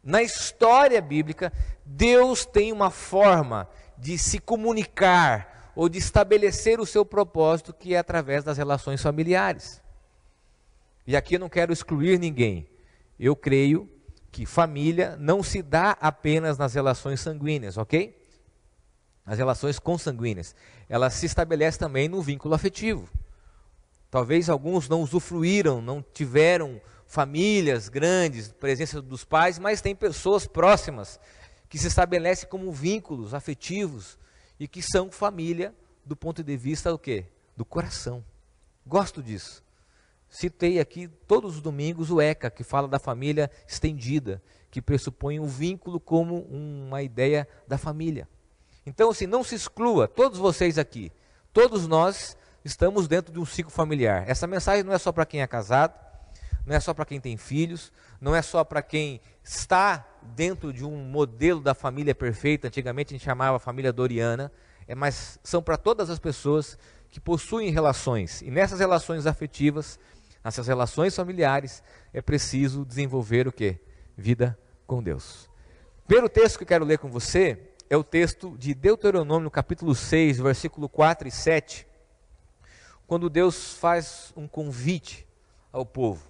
na 0.03 0.21
história 0.21 1.01
bíblica, 1.01 1.53
Deus 1.85 2.45
tem 2.45 2.73
uma 2.73 2.91
forma 2.91 3.65
de 3.97 4.17
se 4.17 4.39
comunicar 4.39 5.71
ou 5.73 5.87
de 5.87 5.97
estabelecer 5.97 6.81
o 6.81 6.85
seu 6.85 7.05
propósito 7.05 7.73
que 7.73 7.95
é 7.95 7.97
através 7.97 8.43
das 8.43 8.57
relações 8.57 9.01
familiares. 9.01 9.81
E 11.07 11.15
aqui 11.15 11.35
eu 11.35 11.39
não 11.39 11.47
quero 11.47 11.71
excluir 11.71 12.19
ninguém. 12.19 12.67
Eu 13.17 13.37
creio 13.37 13.89
que 14.31 14.45
família 14.45 15.17
não 15.19 15.43
se 15.43 15.61
dá 15.61 15.97
apenas 15.99 16.57
nas 16.57 16.73
relações 16.73 17.19
sanguíneas, 17.19 17.77
ok? 17.77 18.21
as 19.25 19.37
relações 19.37 19.79
consanguíneas, 19.79 20.55
ela 20.89 21.09
se 21.09 21.25
estabelece 21.25 21.77
também 21.77 22.09
no 22.09 22.21
vínculo 22.21 22.53
afetivo. 22.53 23.07
Talvez 24.09 24.49
alguns 24.49 24.89
não 24.89 25.01
usufruíram, 25.01 25.81
não 25.81 26.03
tiveram 26.13 26.81
famílias 27.05 27.87
grandes, 27.87 28.51
presença 28.51 29.01
dos 29.01 29.23
pais, 29.23 29.57
mas 29.57 29.81
tem 29.81 29.95
pessoas 29.95 30.47
próximas 30.47 31.19
que 31.69 31.77
se 31.77 31.87
estabelecem 31.87 32.49
como 32.49 32.71
vínculos 32.71 33.33
afetivos 33.33 34.17
e 34.59 34.67
que 34.67 34.81
são 34.81 35.09
família 35.09 35.73
do 36.03 36.15
ponto 36.15 36.43
de 36.43 36.57
vista 36.57 36.91
do 36.91 36.99
quê? 36.99 37.25
Do 37.55 37.63
coração. 37.63 38.23
Gosto 38.85 39.23
disso. 39.23 39.63
Citei 40.31 40.79
aqui 40.79 41.09
todos 41.27 41.57
os 41.57 41.61
domingos 41.61 42.09
o 42.09 42.21
ECA, 42.21 42.49
que 42.49 42.63
fala 42.63 42.87
da 42.87 42.97
família 42.97 43.51
estendida, 43.67 44.41
que 44.71 44.81
pressupõe 44.81 45.37
o 45.39 45.43
um 45.43 45.45
vínculo 45.45 45.99
como 45.99 46.43
uma 46.49 47.03
ideia 47.03 47.45
da 47.67 47.77
família. 47.77 48.29
Então, 48.85 49.09
assim, 49.09 49.27
não 49.27 49.43
se 49.43 49.55
exclua, 49.55 50.07
todos 50.07 50.39
vocês 50.39 50.77
aqui, 50.77 51.11
todos 51.51 51.85
nós 51.85 52.37
estamos 52.63 53.09
dentro 53.09 53.33
de 53.33 53.39
um 53.39 53.45
ciclo 53.45 53.69
familiar. 53.69 54.23
Essa 54.25 54.47
mensagem 54.47 54.85
não 54.85 54.93
é 54.93 54.97
só 54.97 55.11
para 55.11 55.25
quem 55.25 55.41
é 55.41 55.47
casado, 55.47 55.99
não 56.65 56.73
é 56.77 56.79
só 56.79 56.93
para 56.93 57.03
quem 57.03 57.19
tem 57.19 57.35
filhos, 57.35 57.91
não 58.21 58.33
é 58.33 58.41
só 58.41 58.63
para 58.63 58.81
quem 58.81 59.19
está 59.43 60.07
dentro 60.21 60.71
de 60.71 60.85
um 60.85 60.95
modelo 60.95 61.59
da 61.59 61.73
família 61.73 62.15
perfeita, 62.15 62.69
antigamente 62.69 63.13
a 63.13 63.17
gente 63.17 63.25
chamava 63.25 63.59
família 63.59 63.91
doriana, 63.91 64.49
é, 64.87 64.95
mas 64.95 65.37
são 65.43 65.61
para 65.61 65.75
todas 65.75 66.09
as 66.09 66.19
pessoas 66.19 66.77
que 67.09 67.19
possuem 67.19 67.69
relações. 67.69 68.41
E 68.41 68.49
nessas 68.49 68.79
relações 68.79 69.25
afetivas, 69.25 69.99
nessas 70.43 70.67
relações 70.67 71.15
familiares, 71.15 71.83
é 72.13 72.21
preciso 72.21 72.85
desenvolver 72.85 73.47
o 73.47 73.51
que? 73.51 73.79
Vida 74.17 74.57
com 74.85 75.01
Deus. 75.01 75.49
Primeiro 76.05 76.29
texto 76.29 76.57
que 76.57 76.63
eu 76.63 76.67
quero 76.67 76.85
ler 76.85 76.97
com 76.97 77.09
você 77.09 77.59
é 77.89 77.95
o 77.95 78.03
texto 78.03 78.57
de 78.57 78.73
Deuteronômio, 78.73 79.51
capítulo 79.51 79.93
6, 79.93 80.39
versículo 80.39 80.89
4 80.89 81.27
e 81.27 81.31
7, 81.31 81.87
quando 83.07 83.29
Deus 83.29 83.73
faz 83.73 84.33
um 84.35 84.47
convite 84.47 85.27
ao 85.71 85.85
povo. 85.85 86.25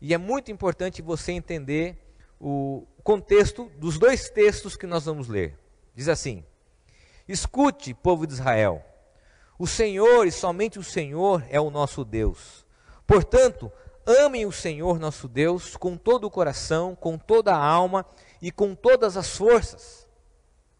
E 0.00 0.12
é 0.12 0.18
muito 0.18 0.50
importante 0.50 1.00
você 1.00 1.32
entender 1.32 1.98
o 2.40 2.86
contexto 3.02 3.70
dos 3.78 3.98
dois 3.98 4.28
textos 4.28 4.76
que 4.76 4.86
nós 4.86 5.04
vamos 5.06 5.28
ler. 5.28 5.58
Diz 5.94 6.08
assim: 6.08 6.44
Escute, 7.26 7.94
povo 7.94 8.26
de 8.26 8.34
Israel, 8.34 8.84
o 9.58 9.66
Senhor 9.66 10.26
e 10.26 10.32
somente 10.32 10.78
o 10.78 10.84
Senhor 10.84 11.42
é 11.48 11.60
o 11.60 11.70
nosso 11.70 12.04
Deus. 12.04 12.65
Portanto, 13.06 13.70
amem 14.04 14.44
o 14.46 14.52
Senhor 14.52 14.98
nosso 14.98 15.28
Deus 15.28 15.76
com 15.76 15.96
todo 15.96 16.24
o 16.24 16.30
coração, 16.30 16.96
com 16.96 17.16
toda 17.16 17.54
a 17.54 17.64
alma 17.64 18.04
e 18.42 18.50
com 18.50 18.74
todas 18.74 19.16
as 19.16 19.36
forças. 19.36 20.08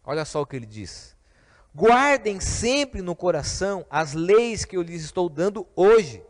Olha 0.03 0.25
só 0.25 0.41
o 0.41 0.45
que 0.45 0.55
ele 0.55 0.65
diz. 0.65 1.15
Guardem 1.73 2.39
sempre 2.39 3.01
no 3.01 3.15
coração 3.15 3.85
as 3.89 4.13
leis 4.13 4.65
que 4.65 4.75
eu 4.75 4.81
lhes 4.81 5.03
estou 5.03 5.29
dando 5.29 5.67
hoje, 5.75 6.23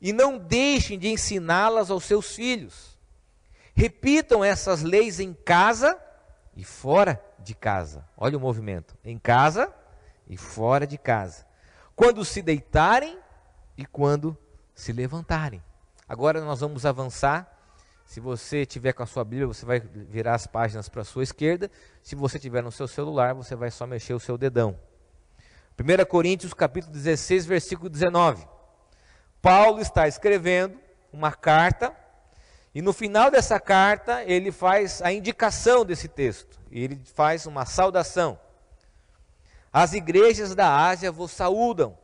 e 0.00 0.12
não 0.12 0.38
deixem 0.38 0.98
de 0.98 1.08
ensiná-las 1.08 1.90
aos 1.90 2.04
seus 2.04 2.34
filhos. 2.34 2.98
Repitam 3.74 4.42
essas 4.42 4.82
leis 4.82 5.20
em 5.20 5.34
casa 5.34 6.00
e 6.56 6.64
fora 6.64 7.22
de 7.38 7.54
casa. 7.54 8.08
Olha 8.16 8.38
o 8.38 8.40
movimento: 8.40 8.96
em 9.04 9.18
casa 9.18 9.72
e 10.26 10.36
fora 10.36 10.86
de 10.86 10.96
casa. 10.96 11.46
Quando 11.94 12.24
se 12.24 12.40
deitarem 12.40 13.18
e 13.76 13.84
quando 13.84 14.36
se 14.80 14.92
levantarem. 14.92 15.62
Agora 16.08 16.40
nós 16.40 16.60
vamos 16.60 16.86
avançar 16.86 17.60
se 18.10 18.18
você 18.18 18.66
tiver 18.66 18.92
com 18.92 19.04
a 19.04 19.06
sua 19.06 19.22
Bíblia, 19.22 19.46
você 19.46 19.64
vai 19.64 19.78
virar 19.78 20.34
as 20.34 20.44
páginas 20.44 20.88
para 20.88 21.02
a 21.02 21.04
sua 21.04 21.22
esquerda. 21.22 21.70
Se 22.02 22.16
você 22.16 22.40
tiver 22.40 22.60
no 22.60 22.72
seu 22.72 22.88
celular, 22.88 23.34
você 23.34 23.54
vai 23.54 23.70
só 23.70 23.86
mexer 23.86 24.14
o 24.14 24.18
seu 24.18 24.36
dedão. 24.36 24.76
1 25.78 26.04
Coríntios 26.06 26.52
capítulo 26.52 26.92
16, 26.92 27.46
versículo 27.46 27.88
19. 27.88 28.44
Paulo 29.40 29.80
está 29.80 30.08
escrevendo 30.08 30.76
uma 31.12 31.30
carta 31.30 31.94
e 32.74 32.82
no 32.82 32.92
final 32.92 33.30
dessa 33.30 33.60
carta 33.60 34.24
ele 34.24 34.50
faz 34.50 35.00
a 35.02 35.12
indicação 35.12 35.84
desse 35.84 36.08
texto. 36.08 36.58
Ele 36.68 37.00
faz 37.14 37.46
uma 37.46 37.64
saudação. 37.64 38.40
As 39.72 39.92
igrejas 39.92 40.52
da 40.52 40.68
Ásia 40.68 41.12
vos 41.12 41.30
saúdam. 41.30 41.96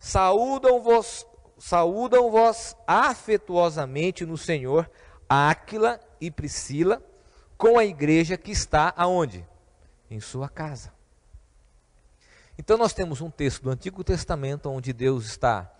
Saúdam-vos 0.00 1.24
saúdam-vos 1.58 2.76
afetuosamente 2.86 4.26
no 4.26 4.36
Senhor 4.36 4.90
Áquila 5.28 6.00
e 6.20 6.30
Priscila, 6.30 7.02
com 7.56 7.78
a 7.78 7.84
igreja 7.84 8.36
que 8.36 8.50
está 8.50 8.92
aonde? 8.96 9.46
Em 10.10 10.20
sua 10.20 10.48
casa. 10.48 10.92
Então 12.58 12.76
nós 12.76 12.92
temos 12.92 13.20
um 13.20 13.30
texto 13.30 13.62
do 13.62 13.70
Antigo 13.70 14.04
Testamento 14.04 14.70
onde 14.70 14.92
Deus 14.92 15.26
está 15.26 15.70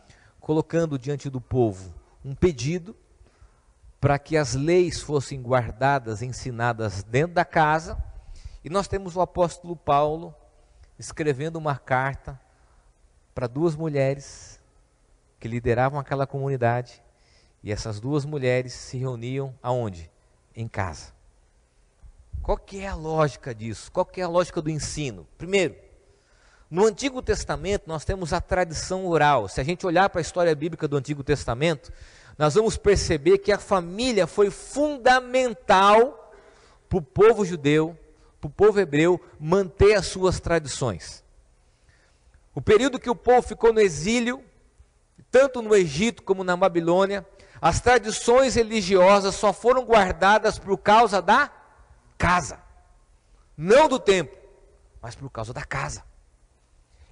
colocando 0.40 0.99
diante 0.99 1.31
do 1.31 1.40
povo 1.40 1.95
um 2.25 2.35
pedido 2.35 2.97
para 4.00 4.19
que 4.19 4.37
as 4.37 4.54
leis 4.54 5.00
fossem 5.00 5.40
guardadas, 5.40 6.23
ensinadas 6.23 7.02
dentro 7.02 7.35
da 7.35 7.45
casa, 7.45 8.02
e 8.62 8.71
nós 8.71 8.88
temos 8.88 9.16
o 9.16 9.21
apóstolo 9.21 9.76
Paulo 9.76 10.35
escrevendo 10.99 11.57
uma 11.57 11.76
carta 11.76 12.40
para 13.35 13.47
duas 13.47 13.75
mulheres 13.76 14.54
que 15.45 15.49
lideravam 15.49 16.01
aquela 16.01 16.27
comunidade, 16.27 17.03
e 17.63 17.71
essas 17.71 18.01
duas 18.01 18.25
mulheres 18.25 18.73
se 18.73 18.97
reuniam 18.97 19.55
aonde? 19.63 20.11
Em 20.57 20.67
casa. 20.67 21.13
Qual 22.41 22.57
que 22.57 22.81
é 22.81 22.89
a 22.89 22.95
lógica 22.95 23.55
disso? 23.55 23.93
Qual 23.93 24.07
que 24.07 24.23
é 24.23 24.25
a 24.25 24.29
lógica 24.29 24.63
do 24.63 24.71
ensino? 24.71 25.29
Primeiro, 25.37 25.77
no 26.71 26.87
Antigo 26.87 27.21
Testamento 27.21 27.83
nós 27.87 28.07
temos 28.07 28.33
a 28.33 28.41
tradição 28.41 29.07
oral. 29.07 29.47
Se 29.47 29.61
a 29.61 29.65
gente 29.65 29.87
olhar 29.87 30.09
para 30.09 30.19
a 30.19 30.23
história 30.23 30.55
bíblica 30.55 30.89
do 30.89 30.97
Antigo 30.97 31.23
Testamento, 31.23 31.93
nós 32.39 32.55
vamos 32.55 32.79
perceber 32.79 33.37
que 33.37 33.53
a 33.53 33.59
família 33.59 34.27
foi 34.27 34.51
fundamental 34.51 36.35
para 36.89 36.99
o 36.99 37.03
povo 37.03 37.45
judeu, 37.45 37.95
para 38.41 38.49
o 38.49 38.51
povo 38.51 38.81
hebreu 38.81 39.21
manter 39.39 39.93
as 39.93 40.07
suas 40.07 40.41
tradições. 40.41 41.23
O 42.55 42.63
período 42.63 42.99
que 42.99 43.11
o 43.11 43.15
povo 43.15 43.43
ficou 43.43 43.75
no 43.75 43.81
exílio, 43.81 44.43
tanto 45.35 45.61
no 45.61 45.75
Egito 45.75 46.23
como 46.23 46.45
na 46.45 46.57
Babilônia, 46.57 47.26
as 47.61 47.81
tradições 47.81 48.55
religiosas 48.55 49.35
só 49.35 49.53
foram 49.53 49.85
guardadas 49.85 50.61
por 50.61 50.79
causa 50.79 51.21
da 51.21 51.50
casa. 52.17 52.61
Não 53.57 53.88
do 53.88 53.99
templo, 53.99 54.38
mas 55.03 55.17
por 55.17 55.29
causa 55.31 55.53
da 55.53 55.64
casa. 55.64 56.05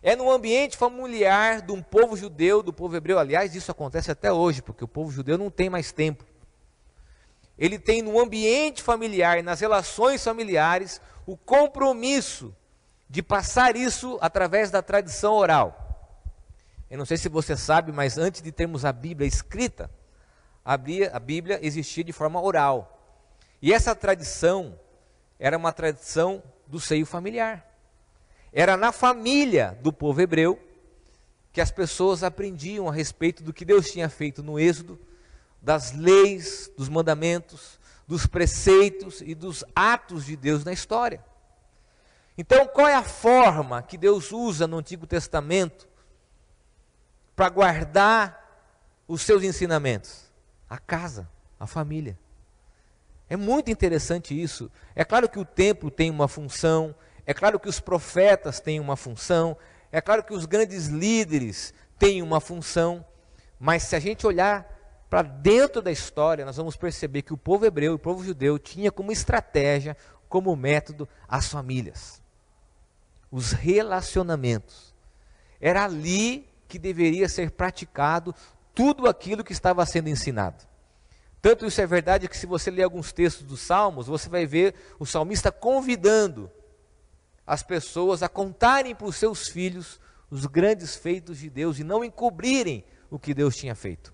É 0.00 0.14
no 0.14 0.30
ambiente 0.30 0.76
familiar 0.76 1.62
de 1.62 1.72
um 1.72 1.82
povo 1.82 2.16
judeu, 2.16 2.62
do 2.62 2.72
povo 2.72 2.94
hebreu. 2.94 3.18
Aliás, 3.18 3.56
isso 3.56 3.72
acontece 3.72 4.12
até 4.12 4.32
hoje, 4.32 4.62
porque 4.62 4.84
o 4.84 4.88
povo 4.88 5.10
judeu 5.10 5.36
não 5.36 5.50
tem 5.50 5.68
mais 5.68 5.90
tempo. 5.90 6.24
Ele 7.58 7.76
tem 7.76 8.02
no 8.02 8.20
ambiente 8.20 8.84
familiar, 8.84 9.42
nas 9.42 9.58
relações 9.58 10.22
familiares, 10.22 11.00
o 11.26 11.36
compromisso 11.36 12.54
de 13.10 13.20
passar 13.20 13.74
isso 13.74 14.16
através 14.20 14.70
da 14.70 14.80
tradição 14.80 15.34
oral. 15.34 15.91
Eu 16.92 16.98
não 16.98 17.06
sei 17.06 17.16
se 17.16 17.30
você 17.30 17.56
sabe, 17.56 17.90
mas 17.90 18.18
antes 18.18 18.42
de 18.42 18.52
termos 18.52 18.84
a 18.84 18.92
Bíblia 18.92 19.26
escrita, 19.26 19.90
a 20.62 20.76
Bíblia 20.76 21.58
existia 21.62 22.04
de 22.04 22.12
forma 22.12 22.38
oral. 22.38 23.18
E 23.62 23.72
essa 23.72 23.94
tradição 23.94 24.78
era 25.38 25.56
uma 25.56 25.72
tradição 25.72 26.42
do 26.66 26.78
seio 26.78 27.06
familiar. 27.06 27.66
Era 28.52 28.76
na 28.76 28.92
família 28.92 29.78
do 29.80 29.90
povo 29.90 30.20
hebreu 30.20 30.60
que 31.50 31.62
as 31.62 31.70
pessoas 31.70 32.22
aprendiam 32.22 32.90
a 32.90 32.92
respeito 32.92 33.42
do 33.42 33.54
que 33.54 33.64
Deus 33.64 33.90
tinha 33.90 34.10
feito 34.10 34.42
no 34.42 34.60
Êxodo, 34.60 35.00
das 35.62 35.92
leis, 35.92 36.70
dos 36.76 36.90
mandamentos, 36.90 37.80
dos 38.06 38.26
preceitos 38.26 39.22
e 39.22 39.34
dos 39.34 39.64
atos 39.74 40.26
de 40.26 40.36
Deus 40.36 40.62
na 40.62 40.74
história. 40.74 41.24
Então, 42.36 42.66
qual 42.66 42.86
é 42.86 42.94
a 42.94 43.02
forma 43.02 43.80
que 43.80 43.96
Deus 43.96 44.30
usa 44.30 44.66
no 44.66 44.76
Antigo 44.76 45.06
Testamento 45.06 45.90
para 47.42 47.48
guardar 47.48 49.02
os 49.08 49.22
seus 49.22 49.42
ensinamentos? 49.42 50.30
A 50.70 50.78
casa, 50.78 51.28
a 51.58 51.66
família. 51.66 52.16
É 53.28 53.36
muito 53.36 53.68
interessante 53.68 54.40
isso. 54.40 54.70
É 54.94 55.04
claro 55.04 55.28
que 55.28 55.40
o 55.40 55.44
templo 55.44 55.90
tem 55.90 56.08
uma 56.08 56.28
função, 56.28 56.94
é 57.26 57.34
claro 57.34 57.58
que 57.58 57.68
os 57.68 57.80
profetas 57.80 58.60
têm 58.60 58.78
uma 58.78 58.94
função, 58.94 59.56
é 59.90 60.00
claro 60.00 60.22
que 60.22 60.32
os 60.32 60.46
grandes 60.46 60.86
líderes 60.86 61.74
têm 61.98 62.22
uma 62.22 62.40
função, 62.40 63.04
mas 63.58 63.82
se 63.82 63.96
a 63.96 63.98
gente 63.98 64.24
olhar 64.24 64.64
para 65.10 65.22
dentro 65.22 65.82
da 65.82 65.90
história, 65.90 66.44
nós 66.44 66.58
vamos 66.58 66.76
perceber 66.76 67.22
que 67.22 67.34
o 67.34 67.36
povo 67.36 67.66
hebreu 67.66 67.90
e 67.90 67.96
o 67.96 67.98
povo 67.98 68.22
judeu 68.22 68.56
tinha 68.56 68.92
como 68.92 69.10
estratégia, 69.10 69.96
como 70.28 70.54
método, 70.54 71.08
as 71.26 71.48
famílias, 71.48 72.22
os 73.32 73.50
relacionamentos. 73.50 74.94
Era 75.60 75.84
ali 75.84 76.51
que 76.72 76.78
deveria 76.78 77.28
ser 77.28 77.50
praticado 77.50 78.34
tudo 78.74 79.06
aquilo 79.06 79.44
que 79.44 79.52
estava 79.52 79.84
sendo 79.84 80.08
ensinado. 80.08 80.64
Tanto 81.42 81.66
isso 81.66 81.78
é 81.82 81.86
verdade 81.86 82.26
que, 82.26 82.36
se 82.36 82.46
você 82.46 82.70
ler 82.70 82.82
alguns 82.82 83.12
textos 83.12 83.46
dos 83.46 83.60
Salmos, 83.60 84.06
você 84.06 84.26
vai 84.26 84.46
ver 84.46 84.74
o 84.98 85.04
salmista 85.04 85.52
convidando 85.52 86.50
as 87.46 87.62
pessoas 87.62 88.22
a 88.22 88.28
contarem 88.28 88.94
para 88.94 89.06
os 89.06 89.16
seus 89.16 89.48
filhos 89.48 90.00
os 90.30 90.46
grandes 90.46 90.96
feitos 90.96 91.36
de 91.36 91.50
Deus 91.50 91.78
e 91.78 91.84
não 91.84 92.02
encobrirem 92.02 92.82
o 93.10 93.18
que 93.18 93.34
Deus 93.34 93.54
tinha 93.54 93.74
feito. 93.74 94.10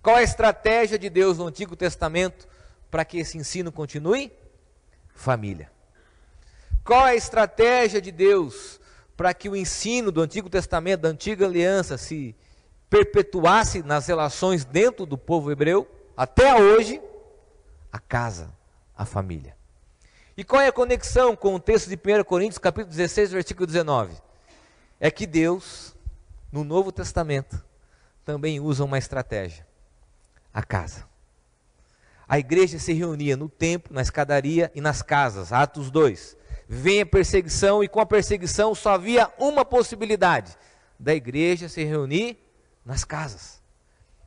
Qual 0.00 0.16
a 0.16 0.22
estratégia 0.22 0.98
de 0.98 1.10
Deus 1.10 1.36
no 1.36 1.48
Antigo 1.48 1.76
Testamento 1.76 2.48
para 2.90 3.04
que 3.04 3.18
esse 3.18 3.36
ensino 3.36 3.70
continue? 3.70 4.32
Família. 5.14 5.70
Qual 6.82 7.04
a 7.04 7.14
estratégia 7.14 8.00
de 8.00 8.10
Deus 8.10 8.80
para 9.16 9.32
que 9.32 9.48
o 9.48 9.56
ensino 9.56 10.10
do 10.10 10.20
Antigo 10.20 10.50
Testamento, 10.50 11.02
da 11.02 11.08
antiga 11.08 11.46
aliança, 11.46 11.96
se 11.96 12.34
perpetuasse 12.90 13.82
nas 13.82 14.06
relações 14.06 14.64
dentro 14.64 15.06
do 15.06 15.16
povo 15.16 15.50
hebreu, 15.50 15.88
até 16.16 16.54
hoje, 16.60 17.00
a 17.92 17.98
casa, 17.98 18.50
a 18.96 19.04
família. 19.04 19.56
E 20.36 20.42
qual 20.42 20.60
é 20.60 20.68
a 20.68 20.72
conexão 20.72 21.36
com 21.36 21.54
o 21.54 21.60
texto 21.60 21.88
de 21.88 21.96
1 21.96 22.24
Coríntios, 22.24 22.58
capítulo 22.58 22.90
16, 22.90 23.32
versículo 23.32 23.66
19? 23.66 24.16
É 24.98 25.10
que 25.10 25.26
Deus, 25.26 25.94
no 26.50 26.64
Novo 26.64 26.90
Testamento, 26.90 27.64
também 28.24 28.58
usa 28.58 28.84
uma 28.84 28.98
estratégia: 28.98 29.66
a 30.52 30.62
casa. 30.62 31.04
A 32.26 32.38
igreja 32.38 32.78
se 32.78 32.92
reunia 32.92 33.36
no 33.36 33.48
templo, 33.48 33.94
na 33.94 34.02
escadaria 34.02 34.72
e 34.74 34.80
nas 34.80 35.02
casas. 35.02 35.52
Atos 35.52 35.90
2 35.90 36.36
vem 36.74 37.00
a 37.00 37.06
perseguição, 37.06 37.82
e 37.82 37.88
com 37.88 38.00
a 38.00 38.06
perseguição 38.06 38.74
só 38.74 38.94
havia 38.94 39.30
uma 39.38 39.64
possibilidade: 39.64 40.56
da 40.98 41.14
igreja 41.14 41.68
se 41.68 41.84
reunir 41.84 42.38
nas 42.84 43.04
casas. 43.04 43.62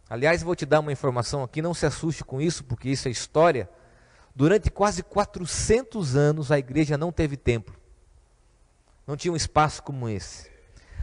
Aliás, 0.09 0.41
vou 0.41 0.55
te 0.55 0.65
dar 0.65 0.79
uma 0.79 0.91
informação 0.91 1.43
aqui, 1.43 1.61
não 1.61 1.73
se 1.73 1.85
assuste 1.85 2.23
com 2.23 2.41
isso, 2.41 2.63
porque 2.63 2.89
isso 2.89 3.07
é 3.07 3.11
história. 3.11 3.69
Durante 4.33 4.69
quase 4.69 5.03
400 5.03 6.15
anos 6.15 6.51
a 6.51 6.57
igreja 6.57 6.97
não 6.97 7.11
teve 7.11 7.35
templo. 7.35 7.75
Não 9.05 9.17
tinha 9.17 9.31
um 9.31 9.35
espaço 9.35 9.83
como 9.83 10.07
esse. 10.07 10.49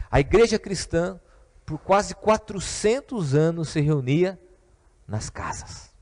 A 0.09 0.19
igreja 0.19 0.57
cristã, 0.57 1.19
por 1.65 1.77
quase 1.77 2.15
400 2.15 3.35
anos, 3.35 3.69
se 3.69 3.81
reunia 3.81 4.39
nas 5.07 5.29
casas. 5.29 5.93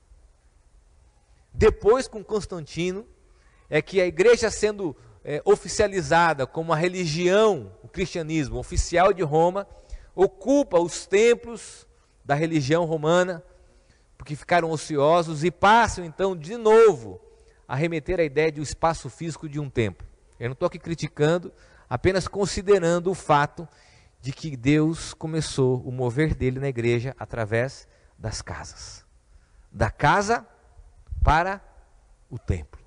Depois, 1.54 2.08
com 2.08 2.24
Constantino, 2.24 3.06
é 3.70 3.82
que 3.82 4.00
a 4.00 4.06
igreja 4.06 4.50
sendo 4.50 4.96
é, 5.24 5.42
oficializada 5.46 6.46
como 6.46 6.74
a 6.74 6.76
religião, 6.76 7.72
o 7.82 7.88
cristianismo 7.88 8.58
oficial 8.58 9.14
de 9.14 9.24
Roma, 9.24 9.68
ocupa 10.14 10.80
os 10.80 11.06
templos 11.08 11.88
da 12.26 12.36
religião 12.36 12.86
romana, 12.86 13.44
porque 14.18 14.36
ficaram 14.36 14.70
ociosos 14.70 15.44
e 15.44 15.52
passam 15.52 16.04
então 16.04 16.36
de 16.36 16.58
novo 16.58 17.20
a 17.68 17.76
remeter 17.76 18.20
a 18.20 18.24
ideia 18.24 18.52
de 18.52 18.60
um 18.60 18.64
espaço 18.64 19.10
físico 19.10 19.48
de 19.48 19.60
um 19.60 19.70
templo. 19.70 20.06
Eu 20.40 20.50
não 20.50 20.54
estou 20.54 20.68
aqui 20.68 20.80
criticando, 20.80 21.54
apenas 21.90 22.28
considerando 22.28 23.10
o 23.10 23.16
fato 23.16 23.68
de 24.22 24.32
que 24.32 24.56
Deus 24.56 25.14
começou 25.14 25.82
o 25.82 25.92
mover 25.92 26.36
dele 26.36 26.60
na 26.60 26.68
igreja 26.68 27.16
através 27.18 27.88
das 28.18 28.42
casas. 28.42 29.06
Da 29.72 29.90
casa 29.90 30.46
para 31.24 31.62
o 32.30 32.38
templo 32.38 32.83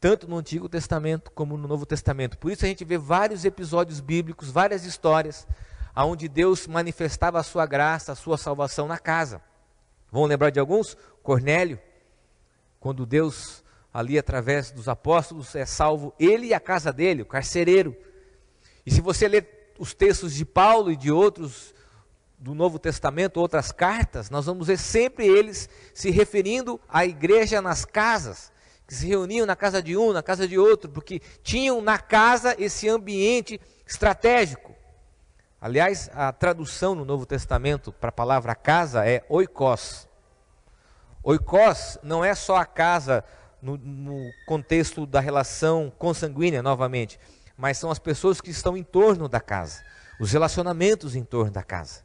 tanto 0.00 0.28
no 0.28 0.36
Antigo 0.36 0.68
Testamento 0.68 1.30
como 1.30 1.56
no 1.56 1.66
Novo 1.66 1.86
Testamento. 1.86 2.38
Por 2.38 2.50
isso 2.50 2.64
a 2.64 2.68
gente 2.68 2.84
vê 2.84 2.98
vários 2.98 3.44
episódios 3.44 4.00
bíblicos, 4.00 4.50
várias 4.50 4.84
histórias, 4.84 5.46
onde 5.96 6.28
Deus 6.28 6.66
manifestava 6.66 7.38
a 7.38 7.42
sua 7.42 7.64
graça, 7.66 8.12
a 8.12 8.16
sua 8.16 8.36
salvação 8.36 8.86
na 8.86 8.98
casa. 8.98 9.40
Vamos 10.12 10.28
lembrar 10.28 10.50
de 10.50 10.60
alguns? 10.60 10.96
Cornélio, 11.22 11.80
quando 12.78 13.06
Deus, 13.06 13.64
ali 13.92 14.18
através 14.18 14.70
dos 14.70 14.88
apóstolos, 14.88 15.54
é 15.54 15.64
salvo 15.64 16.14
ele 16.18 16.48
e 16.48 16.54
a 16.54 16.60
casa 16.60 16.92
dele, 16.92 17.22
o 17.22 17.26
carcereiro. 17.26 17.96
E 18.84 18.90
se 18.90 19.00
você 19.00 19.26
ler 19.26 19.72
os 19.78 19.94
textos 19.94 20.34
de 20.34 20.44
Paulo 20.44 20.92
e 20.92 20.96
de 20.96 21.10
outros 21.10 21.74
do 22.38 22.54
Novo 22.54 22.78
Testamento, 22.78 23.40
outras 23.40 23.72
cartas, 23.72 24.28
nós 24.28 24.44
vamos 24.44 24.66
ver 24.66 24.78
sempre 24.78 25.26
eles 25.26 25.68
se 25.94 26.10
referindo 26.10 26.78
à 26.86 27.06
igreja 27.06 27.62
nas 27.62 27.86
casas 27.86 28.52
se 28.94 29.06
reuniam 29.06 29.46
na 29.46 29.56
casa 29.56 29.82
de 29.82 29.96
um, 29.96 30.12
na 30.12 30.22
casa 30.22 30.46
de 30.46 30.58
outro, 30.58 30.90
porque 30.90 31.20
tinham 31.42 31.80
na 31.80 31.98
casa 31.98 32.54
esse 32.58 32.88
ambiente 32.88 33.60
estratégico. 33.86 34.74
Aliás, 35.60 36.10
a 36.14 36.32
tradução 36.32 36.94
no 36.94 37.04
Novo 37.04 37.26
Testamento 37.26 37.90
para 37.90 38.10
a 38.10 38.12
palavra 38.12 38.54
casa 38.54 39.08
é 39.08 39.24
oikos. 39.28 40.06
Oikos 41.22 41.98
não 42.02 42.24
é 42.24 42.34
só 42.34 42.56
a 42.56 42.64
casa 42.64 43.24
no, 43.60 43.76
no 43.76 44.30
contexto 44.46 45.06
da 45.06 45.18
relação 45.18 45.92
consanguínea, 45.98 46.62
novamente, 46.62 47.18
mas 47.56 47.78
são 47.78 47.90
as 47.90 47.98
pessoas 47.98 48.40
que 48.40 48.50
estão 48.50 48.76
em 48.76 48.84
torno 48.84 49.28
da 49.28 49.40
casa, 49.40 49.82
os 50.20 50.30
relacionamentos 50.30 51.16
em 51.16 51.24
torno 51.24 51.50
da 51.50 51.62
casa. 51.62 52.04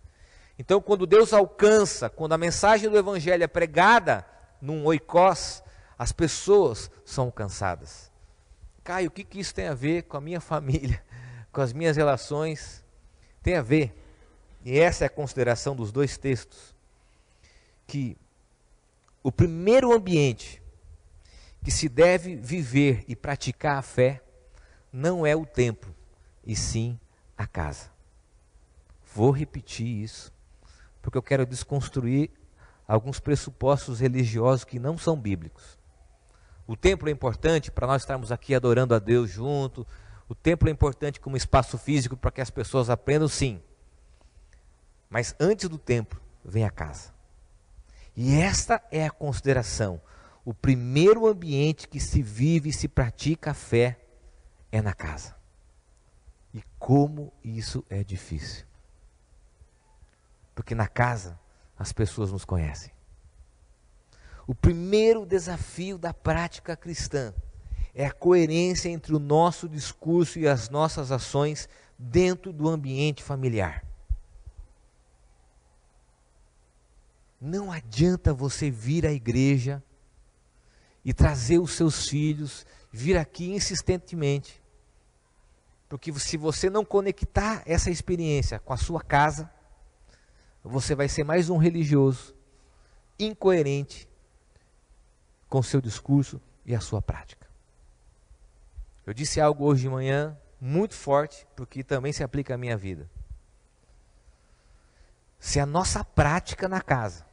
Então, 0.57 0.81
quando 0.81 1.05
Deus 1.05 1.33
alcança, 1.33 2.09
quando 2.09 2.33
a 2.33 2.37
mensagem 2.37 2.89
do 2.89 2.97
Evangelho 2.97 3.43
é 3.43 3.47
pregada 3.47 4.25
num 4.61 4.85
oikos, 4.85 5.61
as 6.01 6.11
pessoas 6.11 6.89
são 7.05 7.25
alcançadas. 7.25 8.11
Caio, 8.83 9.09
o 9.09 9.11
que, 9.11 9.23
que 9.23 9.39
isso 9.39 9.53
tem 9.53 9.67
a 9.67 9.75
ver 9.75 10.01
com 10.05 10.17
a 10.17 10.21
minha 10.21 10.41
família, 10.41 10.99
com 11.51 11.61
as 11.61 11.71
minhas 11.71 11.95
relações? 11.95 12.83
Tem 13.43 13.55
a 13.55 13.61
ver, 13.61 13.95
e 14.65 14.79
essa 14.79 15.05
é 15.05 15.07
a 15.07 15.11
consideração 15.11 15.75
dos 15.75 15.91
dois 15.91 16.17
textos, 16.17 16.73
que 17.85 18.17
o 19.21 19.31
primeiro 19.31 19.93
ambiente 19.93 20.59
que 21.63 21.69
se 21.69 21.87
deve 21.87 22.35
viver 22.35 23.05
e 23.07 23.15
praticar 23.15 23.77
a 23.77 23.83
fé 23.83 24.23
não 24.91 25.23
é 25.23 25.35
o 25.35 25.45
templo, 25.45 25.95
e 26.43 26.55
sim 26.55 26.99
a 27.37 27.45
casa. 27.45 27.91
Vou 29.13 29.29
repetir 29.29 29.85
isso, 29.85 30.33
porque 30.99 31.19
eu 31.19 31.21
quero 31.21 31.45
desconstruir 31.45 32.31
alguns 32.87 33.19
pressupostos 33.19 33.99
religiosos 33.99 34.65
que 34.65 34.79
não 34.79 34.97
são 34.97 35.15
bíblicos. 35.15 35.79
O 36.71 36.77
templo 36.77 37.09
é 37.09 37.11
importante 37.11 37.69
para 37.69 37.85
nós 37.85 38.01
estarmos 38.01 38.31
aqui 38.31 38.55
adorando 38.55 38.95
a 38.95 38.99
Deus 38.99 39.29
junto. 39.29 39.85
O 40.29 40.33
templo 40.33 40.69
é 40.69 40.71
importante 40.71 41.19
como 41.19 41.35
espaço 41.35 41.77
físico 41.77 42.15
para 42.15 42.31
que 42.31 42.39
as 42.39 42.49
pessoas 42.49 42.89
aprendam, 42.89 43.27
sim. 43.27 43.61
Mas 45.09 45.35
antes 45.37 45.67
do 45.67 45.77
templo 45.77 46.21
vem 46.45 46.63
a 46.63 46.69
casa. 46.69 47.13
E 48.15 48.35
esta 48.35 48.81
é 48.89 49.05
a 49.05 49.11
consideração. 49.11 50.01
O 50.45 50.53
primeiro 50.53 51.27
ambiente 51.27 51.89
que 51.89 51.99
se 51.99 52.21
vive 52.21 52.69
e 52.69 52.73
se 52.73 52.87
pratica 52.87 53.51
a 53.51 53.53
fé 53.53 53.99
é 54.71 54.81
na 54.81 54.93
casa. 54.93 55.35
E 56.53 56.63
como 56.79 57.33
isso 57.43 57.83
é 57.89 58.01
difícil. 58.01 58.65
Porque 60.55 60.73
na 60.73 60.87
casa 60.87 61.37
as 61.77 61.91
pessoas 61.91 62.31
nos 62.31 62.45
conhecem. 62.45 62.93
O 64.47 64.55
primeiro 64.55 65.25
desafio 65.25 65.97
da 65.97 66.13
prática 66.13 66.75
cristã 66.75 67.33
é 67.93 68.05
a 68.05 68.11
coerência 68.11 68.89
entre 68.89 69.13
o 69.13 69.19
nosso 69.19 69.67
discurso 69.67 70.39
e 70.39 70.47
as 70.47 70.69
nossas 70.69 71.11
ações 71.11 71.69
dentro 71.97 72.51
do 72.51 72.67
ambiente 72.67 73.21
familiar. 73.21 73.85
Não 77.39 77.71
adianta 77.71 78.33
você 78.33 78.69
vir 78.69 79.05
à 79.05 79.11
igreja 79.11 79.83
e 81.03 81.13
trazer 81.13 81.59
os 81.59 81.71
seus 81.71 82.07
filhos, 82.07 82.65
vir 82.91 83.17
aqui 83.17 83.51
insistentemente. 83.51 84.61
Porque 85.89 86.13
se 86.13 86.37
você 86.37 86.69
não 86.69 86.85
conectar 86.85 87.63
essa 87.65 87.89
experiência 87.89 88.59
com 88.59 88.73
a 88.73 88.77
sua 88.77 89.01
casa, 89.01 89.51
você 90.63 90.93
vai 90.95 91.09
ser 91.09 91.23
mais 91.23 91.49
um 91.49 91.57
religioso, 91.57 92.35
incoerente 93.19 94.07
com 95.51 95.61
seu 95.61 95.79
discurso 95.79 96.41
e 96.65 96.73
a 96.73 96.79
sua 96.79 97.01
prática. 97.01 97.45
Eu 99.05 99.13
disse 99.13 99.39
algo 99.39 99.65
hoje 99.65 99.83
de 99.83 99.89
manhã 99.89 100.35
muito 100.59 100.95
forte, 100.95 101.45
porque 101.55 101.83
também 101.83 102.13
se 102.13 102.23
aplica 102.23 102.55
à 102.55 102.57
minha 102.57 102.77
vida. 102.77 103.07
Se 105.37 105.59
a 105.59 105.65
nossa 105.65 106.03
prática 106.03 106.67
na 106.67 106.81
casa 106.81 107.29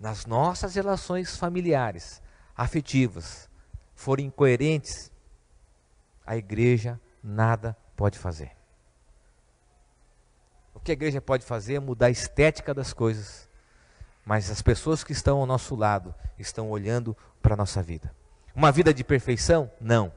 nas 0.00 0.24
nossas 0.24 0.74
relações 0.74 1.36
familiares, 1.36 2.22
afetivas, 2.56 3.50
forem 3.94 4.26
incoerentes, 4.26 5.12
a 6.24 6.38
igreja 6.38 6.98
nada 7.22 7.76
pode 7.94 8.18
fazer. 8.18 8.56
O 10.72 10.80
que 10.80 10.90
a 10.90 10.94
igreja 10.94 11.20
pode 11.20 11.44
fazer 11.44 11.74
é 11.74 11.80
mudar 11.80 12.06
a 12.06 12.10
estética 12.10 12.72
das 12.72 12.94
coisas, 12.94 13.49
mas 14.30 14.48
as 14.48 14.62
pessoas 14.62 15.02
que 15.02 15.10
estão 15.10 15.38
ao 15.38 15.44
nosso 15.44 15.74
lado 15.74 16.14
estão 16.38 16.70
olhando 16.70 17.16
para 17.42 17.54
a 17.54 17.56
nossa 17.56 17.82
vida. 17.82 18.14
Uma 18.54 18.70
vida 18.70 18.94
de 18.94 19.02
perfeição? 19.02 19.68
Não. 19.80 20.12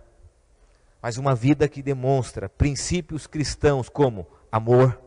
Mas 1.01 1.17
uma 1.17 1.33
vida 1.33 1.67
que 1.67 1.81
demonstra 1.81 2.47
princípios 2.47 3.25
cristãos 3.25 3.89
como 3.89 4.27
amor. 4.51 5.01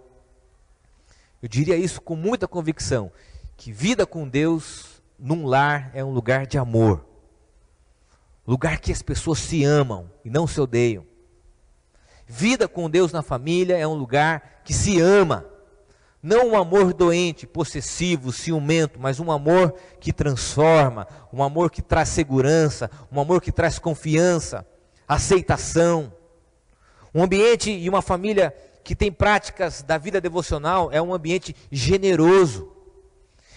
Eu 1.41 1.49
diria 1.49 1.77
isso 1.77 2.01
com 2.01 2.17
muita 2.17 2.49
convicção 2.49 3.13
que 3.57 3.71
vida 3.71 4.05
com 4.05 4.29
Deus 4.29 5.01
num 5.17 5.47
lar 5.47 5.93
é 5.95 6.03
um 6.03 6.11
lugar 6.11 6.45
de 6.45 6.59
amor. 6.59 7.07
Lugar 8.45 8.81
que 8.81 8.91
as 8.91 9.03
pessoas 9.03 9.39
se 9.39 9.63
amam 9.63 10.11
e 10.25 10.31
não 10.31 10.49
se 10.49 10.61
odeiam. 10.61 11.07
Vida 12.27 12.67
com 12.67 12.91
Deus 12.91 13.13
na 13.13 13.23
família 13.23 13.79
é 13.79 13.87
um 13.87 13.95
lugar 13.95 14.63
que 14.65 14.75
se 14.75 14.99
ama. 15.01 15.47
Não 16.27 16.49
um 16.49 16.57
amor 16.57 16.93
doente, 16.93 17.47
possessivo, 17.47 18.33
ciumento, 18.33 18.99
mas 18.99 19.21
um 19.21 19.31
amor 19.31 19.77
que 20.01 20.13
transforma, 20.13 21.07
um 21.33 21.41
amor 21.41 21.71
que 21.71 21.81
traz 21.81 22.09
segurança, 22.09 22.91
um 23.13 23.21
amor 23.21 23.41
que 23.41 23.53
traz 23.53 23.79
confiança, 23.79 24.67
aceitação. 25.07 26.13
Um 27.15 27.23
ambiente 27.23 27.71
e 27.71 27.89
uma 27.89 28.03
família 28.03 28.53
que 28.83 28.97
tem 28.97 29.13
práticas 29.13 29.83
da 29.83 29.99
vida 29.99 30.21
devocional 30.21 30.91
é 30.91 31.01
um 31.01 31.15
ambiente 31.15 31.55
generoso. 31.71 32.73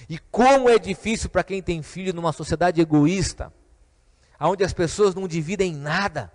E 0.08 0.20
como 0.30 0.70
é 0.70 0.78
difícil 0.78 1.28
para 1.28 1.44
quem 1.44 1.64
tem 1.64 1.82
filho 1.82 2.14
numa 2.14 2.32
sociedade 2.32 2.80
egoísta, 2.80 3.52
onde 4.40 4.64
as 4.64 4.74
pessoas 4.74 5.16
não 5.16 5.28
dividem 5.28 5.74
nada, 5.74 6.32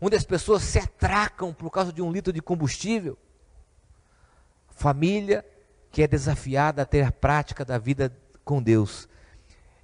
onde 0.00 0.16
as 0.16 0.24
pessoas 0.24 0.62
se 0.62 0.78
atracam 0.78 1.52
por 1.52 1.68
causa 1.68 1.92
de 1.92 2.00
um 2.00 2.10
litro 2.10 2.32
de 2.32 2.40
combustível. 2.40 3.18
Família 4.82 5.44
que 5.92 6.02
é 6.02 6.08
desafiada 6.08 6.82
a 6.82 6.84
ter 6.84 7.02
a 7.02 7.12
prática 7.12 7.64
da 7.64 7.78
vida 7.78 8.12
com 8.44 8.60
Deus, 8.60 9.08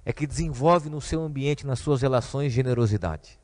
é 0.03 0.11
que 0.11 0.27
desenvolve 0.27 0.89
no 0.89 0.99
seu 0.99 1.21
ambiente, 1.21 1.65
nas 1.65 1.79
suas 1.79 2.01
relações, 2.01 2.51
generosidade. 2.51 3.39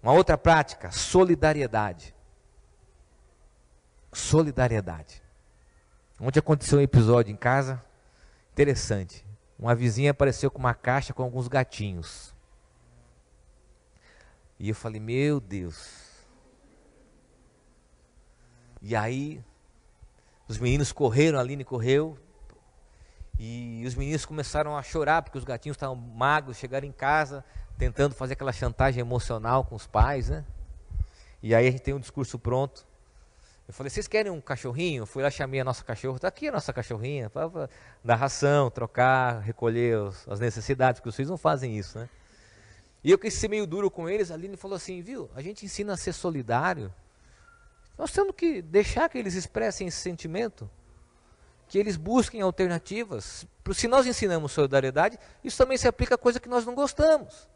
Uma 0.00 0.12
outra 0.12 0.38
prática, 0.38 0.92
solidariedade. 0.92 2.14
Solidariedade. 4.12 5.20
Ontem 6.20 6.38
aconteceu 6.38 6.78
um 6.78 6.82
episódio 6.82 7.32
em 7.32 7.36
casa 7.36 7.82
interessante. 8.52 9.26
Uma 9.58 9.74
vizinha 9.74 10.12
apareceu 10.12 10.48
com 10.48 10.60
uma 10.60 10.74
caixa 10.74 11.12
com 11.12 11.24
alguns 11.24 11.48
gatinhos. 11.48 12.32
E 14.60 14.68
eu 14.68 14.76
falei, 14.76 15.00
meu 15.00 15.40
Deus. 15.40 15.90
E 18.80 18.94
aí, 18.94 19.42
os 20.52 20.58
meninos 20.58 20.92
correram, 20.92 21.38
a 21.38 21.40
Aline 21.40 21.64
correu. 21.64 22.16
E 23.38 23.82
os 23.86 23.94
meninos 23.94 24.24
começaram 24.24 24.76
a 24.76 24.82
chorar 24.82 25.22
porque 25.22 25.38
os 25.38 25.44
gatinhos 25.44 25.76
estavam 25.76 25.96
magros, 25.96 26.56
chegaram 26.56 26.86
em 26.86 26.92
casa 26.92 27.44
tentando 27.78 28.14
fazer 28.14 28.34
aquela 28.34 28.52
chantagem 28.52 29.00
emocional 29.00 29.64
com 29.64 29.74
os 29.74 29.86
pais, 29.86 30.28
né? 30.28 30.44
E 31.42 31.54
aí 31.54 31.66
a 31.66 31.70
gente 31.70 31.82
tem 31.82 31.94
um 31.94 31.98
discurso 31.98 32.38
pronto. 32.38 32.86
Eu 33.66 33.74
falei, 33.74 33.90
vocês 33.90 34.06
querem 34.06 34.30
um 34.30 34.40
cachorrinho? 34.40 35.02
Eu 35.02 35.06
fui 35.06 35.22
lá, 35.22 35.30
chamei 35.30 35.60
a 35.60 35.64
nossa 35.64 35.82
cachorra, 35.82 36.16
está 36.16 36.28
aqui 36.28 36.48
a 36.48 36.52
nossa 36.52 36.72
cachorrinha, 36.72 37.30
para 37.30 37.68
dar 38.04 38.16
ração, 38.16 38.70
trocar, 38.70 39.40
recolher 39.40 39.98
os, 39.98 40.28
as 40.28 40.38
necessidades, 40.38 41.00
porque 41.00 41.08
os 41.08 41.16
filhos 41.16 41.30
não 41.30 41.38
fazem 41.38 41.76
isso, 41.76 41.98
né? 41.98 42.08
E 43.02 43.10
eu 43.10 43.18
quis 43.18 43.34
ser 43.34 43.48
meio 43.48 43.66
duro 43.66 43.90
com 43.90 44.08
eles, 44.08 44.30
a 44.30 44.34
Aline 44.34 44.56
falou 44.56 44.76
assim, 44.76 45.00
viu, 45.02 45.28
a 45.34 45.42
gente 45.42 45.64
ensina 45.64 45.94
a 45.94 45.96
ser 45.96 46.12
solidário, 46.12 46.92
nós 47.96 48.10
temos 48.12 48.34
que 48.34 48.62
deixar 48.62 49.08
que 49.08 49.18
eles 49.18 49.34
expressem 49.34 49.86
esse 49.86 49.98
sentimento, 49.98 50.68
que 51.68 51.78
eles 51.78 51.96
busquem 51.96 52.40
alternativas. 52.40 53.46
Se 53.72 53.88
nós 53.88 54.06
ensinamos 54.06 54.52
solidariedade, 54.52 55.18
isso 55.42 55.56
também 55.56 55.76
se 55.76 55.88
aplica 55.88 56.14
a 56.14 56.18
coisa 56.18 56.40
que 56.40 56.48
nós 56.48 56.66
não 56.66 56.74
gostamos. 56.74 57.48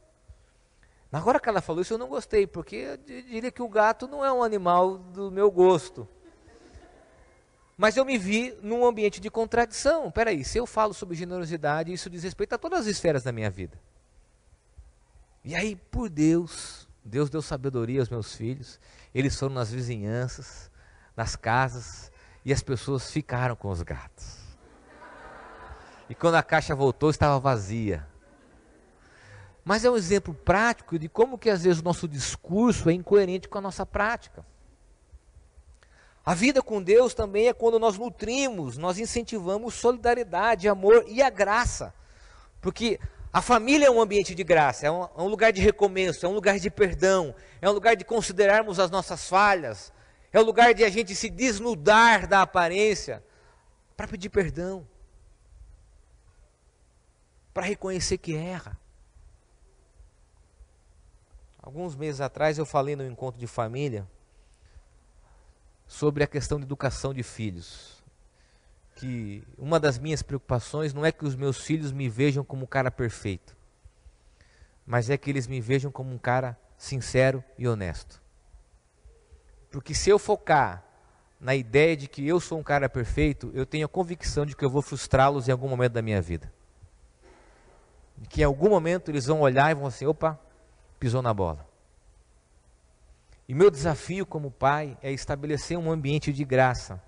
Agora 1.12 1.40
que 1.40 1.48
ela 1.48 1.62
falou 1.62 1.80
isso, 1.80 1.94
eu 1.94 1.98
não 1.98 2.08
gostei, 2.08 2.46
porque 2.46 2.76
eu 2.76 2.96
diria 2.98 3.50
que 3.50 3.62
o 3.62 3.68
gato 3.68 4.06
não 4.06 4.24
é 4.24 4.30
um 4.30 4.42
animal 4.42 4.98
do 4.98 5.30
meu 5.30 5.50
gosto. 5.50 6.06
Mas 7.76 7.96
eu 7.96 8.04
me 8.04 8.18
vi 8.18 8.56
num 8.62 8.86
ambiente 8.86 9.20
de 9.20 9.30
contradição. 9.30 10.10
Peraí, 10.10 10.44
se 10.44 10.58
eu 10.58 10.66
falo 10.66 10.94
sobre 10.94 11.16
generosidade, 11.16 11.92
isso 11.92 12.10
diz 12.10 12.22
respeito 12.22 12.54
a 12.54 12.58
todas 12.58 12.80
as 12.80 12.86
esferas 12.86 13.22
da 13.22 13.32
minha 13.32 13.50
vida. 13.50 13.78
E 15.44 15.54
aí, 15.54 15.76
por 15.76 16.08
Deus, 16.08 16.85
Deus 17.06 17.30
deu 17.30 17.40
sabedoria 17.40 18.00
aos 18.00 18.10
meus 18.10 18.34
filhos. 18.34 18.80
Eles 19.14 19.38
foram 19.38 19.54
nas 19.54 19.70
vizinhanças, 19.70 20.70
nas 21.16 21.36
casas, 21.36 22.10
e 22.44 22.52
as 22.52 22.62
pessoas 22.62 23.10
ficaram 23.10 23.54
com 23.54 23.70
os 23.70 23.82
gatos. 23.82 24.38
E 26.08 26.14
quando 26.14 26.34
a 26.34 26.42
caixa 26.42 26.74
voltou, 26.74 27.08
estava 27.08 27.38
vazia. 27.38 28.06
mas 29.64 29.84
é 29.84 29.90
um 29.90 29.96
exemplo 29.96 30.32
prático 30.32 30.98
de 30.98 31.08
como 31.08 31.38
que 31.38 31.50
às 31.50 31.62
vezes 31.62 31.80
o 31.80 31.84
nosso 31.84 32.06
discurso 32.06 32.88
é 32.88 32.92
incoerente 32.92 33.48
com 33.48 33.58
a 33.58 33.60
nossa 33.60 33.84
prática. 33.84 34.44
A 36.24 36.34
vida 36.34 36.60
com 36.60 36.82
Deus 36.82 37.14
também 37.14 37.46
é 37.48 37.52
quando 37.52 37.78
nós 37.78 37.96
nutrimos, 37.96 38.76
nós 38.76 38.98
incentivamos 38.98 39.74
solidariedade, 39.74 40.68
amor 40.68 41.04
e 41.06 41.22
a 41.22 41.30
graça. 41.30 41.94
Porque 42.60 42.98
a 43.36 43.42
família 43.42 43.88
é 43.88 43.90
um 43.90 44.00
ambiente 44.00 44.34
de 44.34 44.42
graça, 44.42 44.86
é 44.86 44.90
um, 44.90 45.02
é 45.02 45.20
um, 45.20 45.28
lugar 45.28 45.52
de 45.52 45.60
recomeço, 45.60 46.24
é 46.24 46.28
um 46.28 46.32
lugar 46.32 46.58
de 46.58 46.70
perdão, 46.70 47.34
é 47.60 47.68
um 47.68 47.72
lugar 47.72 47.94
de 47.94 48.02
considerarmos 48.02 48.80
as 48.80 48.90
nossas 48.90 49.28
falhas, 49.28 49.92
é 50.32 50.40
um 50.40 50.42
lugar 50.42 50.72
de 50.72 50.82
a 50.82 50.88
gente 50.88 51.14
se 51.14 51.28
desnudar 51.28 52.26
da 52.26 52.40
aparência 52.40 53.22
para 53.94 54.08
pedir 54.08 54.30
perdão, 54.30 54.88
para 57.52 57.66
reconhecer 57.66 58.16
que 58.16 58.34
erra. 58.34 58.80
Alguns 61.62 61.94
meses 61.94 62.22
atrás 62.22 62.56
eu 62.56 62.64
falei 62.64 62.96
no 62.96 63.06
encontro 63.06 63.38
de 63.38 63.46
família 63.46 64.08
sobre 65.86 66.24
a 66.24 66.26
questão 66.26 66.56
de 66.56 66.64
educação 66.64 67.12
de 67.12 67.22
filhos. 67.22 67.95
Que 68.96 69.46
uma 69.56 69.78
das 69.78 69.98
minhas 69.98 70.22
preocupações 70.22 70.92
não 70.92 71.04
é 71.04 71.12
que 71.12 71.24
os 71.24 71.36
meus 71.36 71.60
filhos 71.60 71.92
me 71.92 72.08
vejam 72.08 72.42
como 72.42 72.64
um 72.64 72.66
cara 72.66 72.90
perfeito, 72.90 73.56
mas 74.84 75.08
é 75.08 75.16
que 75.16 75.30
eles 75.30 75.46
me 75.46 75.60
vejam 75.60 75.92
como 75.92 76.12
um 76.12 76.18
cara 76.18 76.58
sincero 76.76 77.44
e 77.56 77.68
honesto. 77.68 78.20
Porque 79.70 79.94
se 79.94 80.10
eu 80.10 80.18
focar 80.18 80.82
na 81.40 81.54
ideia 81.54 81.96
de 81.96 82.08
que 82.08 82.26
eu 82.26 82.40
sou 82.40 82.58
um 82.58 82.62
cara 82.62 82.88
perfeito, 82.88 83.50
eu 83.54 83.66
tenho 83.66 83.86
a 83.86 83.88
convicção 83.88 84.46
de 84.46 84.56
que 84.56 84.64
eu 84.64 84.70
vou 84.70 84.82
frustrá-los 84.82 85.48
em 85.48 85.52
algum 85.52 85.68
momento 85.68 85.92
da 85.92 86.02
minha 86.02 86.20
vida. 86.20 86.52
De 88.16 88.28
que 88.28 88.40
em 88.40 88.44
algum 88.44 88.70
momento 88.70 89.10
eles 89.10 89.26
vão 89.26 89.40
olhar 89.40 89.70
e 89.70 89.74
vão 89.74 89.86
assim: 89.86 90.06
opa, 90.06 90.40
pisou 90.98 91.20
na 91.20 91.34
bola. 91.34 91.68
E 93.48 93.54
meu 93.54 93.70
desafio 93.70 94.26
como 94.26 94.50
pai 94.50 94.96
é 95.02 95.12
estabelecer 95.12 95.78
um 95.78 95.90
ambiente 95.90 96.32
de 96.32 96.44
graça, 96.44 97.00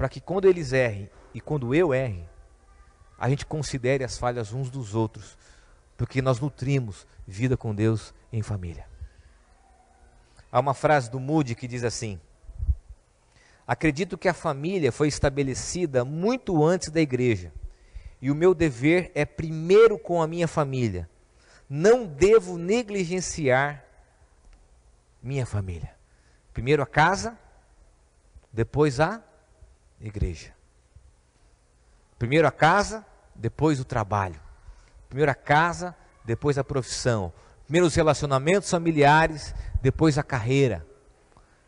para 0.00 0.08
que 0.08 0.18
quando 0.18 0.46
eles 0.46 0.72
errem 0.72 1.10
e 1.34 1.42
quando 1.42 1.74
eu 1.74 1.92
erre, 1.92 2.26
a 3.18 3.28
gente 3.28 3.44
considere 3.44 4.02
as 4.02 4.16
falhas 4.16 4.50
uns 4.50 4.70
dos 4.70 4.94
outros, 4.94 5.36
porque 5.94 6.22
nós 6.22 6.40
nutrimos 6.40 7.06
vida 7.28 7.54
com 7.54 7.74
Deus 7.74 8.14
em 8.32 8.40
família. 8.40 8.86
Há 10.50 10.58
uma 10.58 10.72
frase 10.72 11.10
do 11.10 11.20
Moody 11.20 11.54
que 11.54 11.68
diz 11.68 11.84
assim: 11.84 12.18
Acredito 13.66 14.16
que 14.16 14.26
a 14.26 14.32
família 14.32 14.90
foi 14.90 15.06
estabelecida 15.06 16.02
muito 16.02 16.64
antes 16.64 16.88
da 16.88 17.02
igreja, 17.02 17.52
e 18.22 18.30
o 18.30 18.34
meu 18.34 18.54
dever 18.54 19.12
é 19.14 19.26
primeiro 19.26 19.98
com 19.98 20.22
a 20.22 20.26
minha 20.26 20.48
família. 20.48 21.10
Não 21.68 22.06
devo 22.06 22.56
negligenciar 22.56 23.84
minha 25.22 25.44
família. 25.44 25.94
Primeiro 26.54 26.82
a 26.82 26.86
casa, 26.86 27.38
depois 28.50 28.98
a 28.98 29.22
igreja. 30.00 30.54
Primeiro 32.18 32.46
a 32.46 32.50
casa, 32.50 33.04
depois 33.34 33.80
o 33.80 33.84
trabalho. 33.84 34.40
Primeiro 35.08 35.30
a 35.30 35.34
casa, 35.34 35.94
depois 36.24 36.58
a 36.58 36.64
profissão. 36.64 37.32
Primeiro 37.64 37.86
os 37.86 37.94
relacionamentos 37.94 38.70
familiares, 38.70 39.54
depois 39.80 40.18
a 40.18 40.22
carreira. 40.22 40.86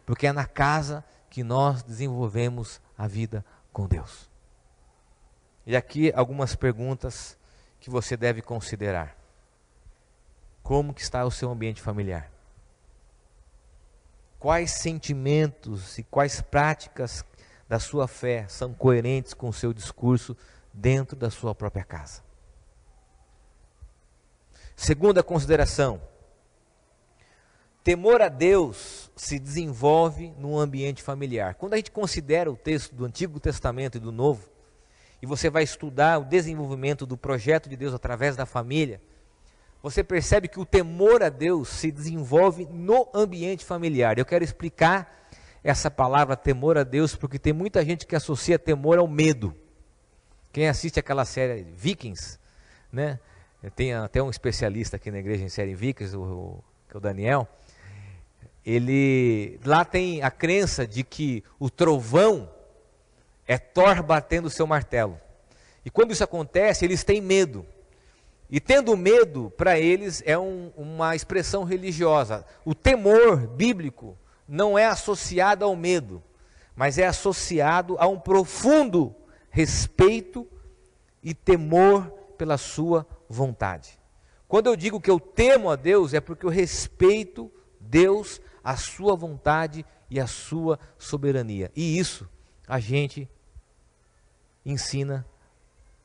Porque 0.04 0.26
é 0.26 0.32
na 0.32 0.46
casa 0.46 1.04
que 1.30 1.42
nós 1.42 1.82
desenvolvemos 1.82 2.80
a 2.96 3.06
vida 3.06 3.44
com 3.72 3.86
Deus. 3.86 4.30
E 5.66 5.76
aqui 5.76 6.12
algumas 6.14 6.54
perguntas 6.54 7.38
que 7.80 7.88
você 7.88 8.16
deve 8.16 8.42
considerar. 8.42 9.16
Como 10.62 10.92
que 10.92 11.00
está 11.00 11.24
o 11.24 11.30
seu 11.30 11.50
ambiente 11.50 11.80
familiar? 11.80 12.32
quais 14.42 14.72
sentimentos 14.72 15.98
e 15.98 16.02
quais 16.02 16.40
práticas 16.40 17.24
da 17.72 17.78
sua 17.78 18.06
fé 18.06 18.44
são 18.48 18.74
coerentes 18.74 19.32
com 19.32 19.48
o 19.48 19.52
seu 19.52 19.72
discurso 19.72 20.36
dentro 20.74 21.16
da 21.16 21.30
sua 21.30 21.54
própria 21.54 21.82
casa. 21.82 22.20
Segunda 24.76 25.22
consideração: 25.22 25.98
temor 27.82 28.20
a 28.20 28.28
Deus 28.28 29.10
se 29.16 29.38
desenvolve 29.38 30.34
no 30.36 30.58
ambiente 30.58 31.02
familiar. 31.02 31.54
Quando 31.54 31.72
a 31.72 31.76
gente 31.78 31.90
considera 31.90 32.52
o 32.52 32.56
texto 32.56 32.94
do 32.94 33.06
Antigo 33.06 33.40
Testamento 33.40 33.96
e 33.96 34.00
do 34.00 34.12
Novo, 34.12 34.50
e 35.22 35.24
você 35.24 35.48
vai 35.48 35.62
estudar 35.62 36.18
o 36.18 36.26
desenvolvimento 36.26 37.06
do 37.06 37.16
projeto 37.16 37.70
de 37.70 37.76
Deus 37.76 37.94
através 37.94 38.36
da 38.36 38.44
família, 38.44 39.00
você 39.82 40.04
percebe 40.04 40.46
que 40.46 40.60
o 40.60 40.66
temor 40.66 41.22
a 41.22 41.30
Deus 41.30 41.70
se 41.70 41.90
desenvolve 41.90 42.68
no 42.70 43.08
ambiente 43.14 43.64
familiar. 43.64 44.18
Eu 44.18 44.26
quero 44.26 44.44
explicar 44.44 45.21
essa 45.62 45.90
palavra 45.90 46.36
temor 46.36 46.76
a 46.76 46.82
Deus, 46.82 47.14
porque 47.14 47.38
tem 47.38 47.52
muita 47.52 47.84
gente 47.84 48.06
que 48.06 48.16
associa 48.16 48.58
temor 48.58 48.98
ao 48.98 49.06
medo. 49.06 49.54
Quem 50.52 50.68
assiste 50.68 50.98
aquela 50.98 51.24
série 51.24 51.62
Vikings, 51.62 52.38
né? 52.92 53.18
Tem 53.76 53.94
até 53.94 54.20
um 54.22 54.28
especialista 54.28 54.96
aqui 54.96 55.10
na 55.10 55.18
igreja 55.18 55.44
em 55.44 55.48
série 55.48 55.74
Vikings, 55.74 56.16
o, 56.16 56.62
que 56.88 56.96
é 56.96 56.98
o 56.98 57.00
Daniel. 57.00 57.48
Ele 58.66 59.58
lá 59.64 59.84
tem 59.84 60.22
a 60.22 60.30
crença 60.30 60.86
de 60.86 61.04
que 61.04 61.44
o 61.58 61.70
trovão 61.70 62.50
é 63.46 63.58
Thor 63.58 64.02
batendo 64.02 64.46
o 64.46 64.50
seu 64.50 64.66
martelo. 64.66 65.18
E 65.84 65.90
quando 65.90 66.12
isso 66.12 66.24
acontece, 66.24 66.84
eles 66.84 67.04
têm 67.04 67.20
medo. 67.20 67.64
E 68.50 68.60
tendo 68.60 68.96
medo, 68.96 69.50
para 69.56 69.78
eles, 69.78 70.22
é 70.26 70.38
um, 70.38 70.70
uma 70.76 71.16
expressão 71.16 71.64
religiosa. 71.64 72.44
O 72.64 72.74
temor 72.74 73.46
bíblico 73.46 74.16
não 74.52 74.78
é 74.78 74.84
associado 74.84 75.64
ao 75.64 75.74
medo, 75.74 76.22
mas 76.76 76.98
é 76.98 77.06
associado 77.06 77.96
a 77.98 78.06
um 78.06 78.20
profundo 78.20 79.16
respeito 79.48 80.46
e 81.22 81.32
temor 81.32 82.10
pela 82.36 82.58
sua 82.58 83.06
vontade. 83.30 83.98
Quando 84.46 84.66
eu 84.66 84.76
digo 84.76 85.00
que 85.00 85.10
eu 85.10 85.18
temo 85.18 85.70
a 85.70 85.74
Deus, 85.74 86.12
é 86.12 86.20
porque 86.20 86.44
eu 86.44 86.50
respeito 86.50 87.50
Deus, 87.80 88.42
a 88.62 88.76
sua 88.76 89.16
vontade 89.16 89.86
e 90.10 90.20
a 90.20 90.26
sua 90.26 90.78
soberania. 90.98 91.72
E 91.74 91.98
isso 91.98 92.28
a 92.68 92.78
gente 92.78 93.26
ensina 94.66 95.26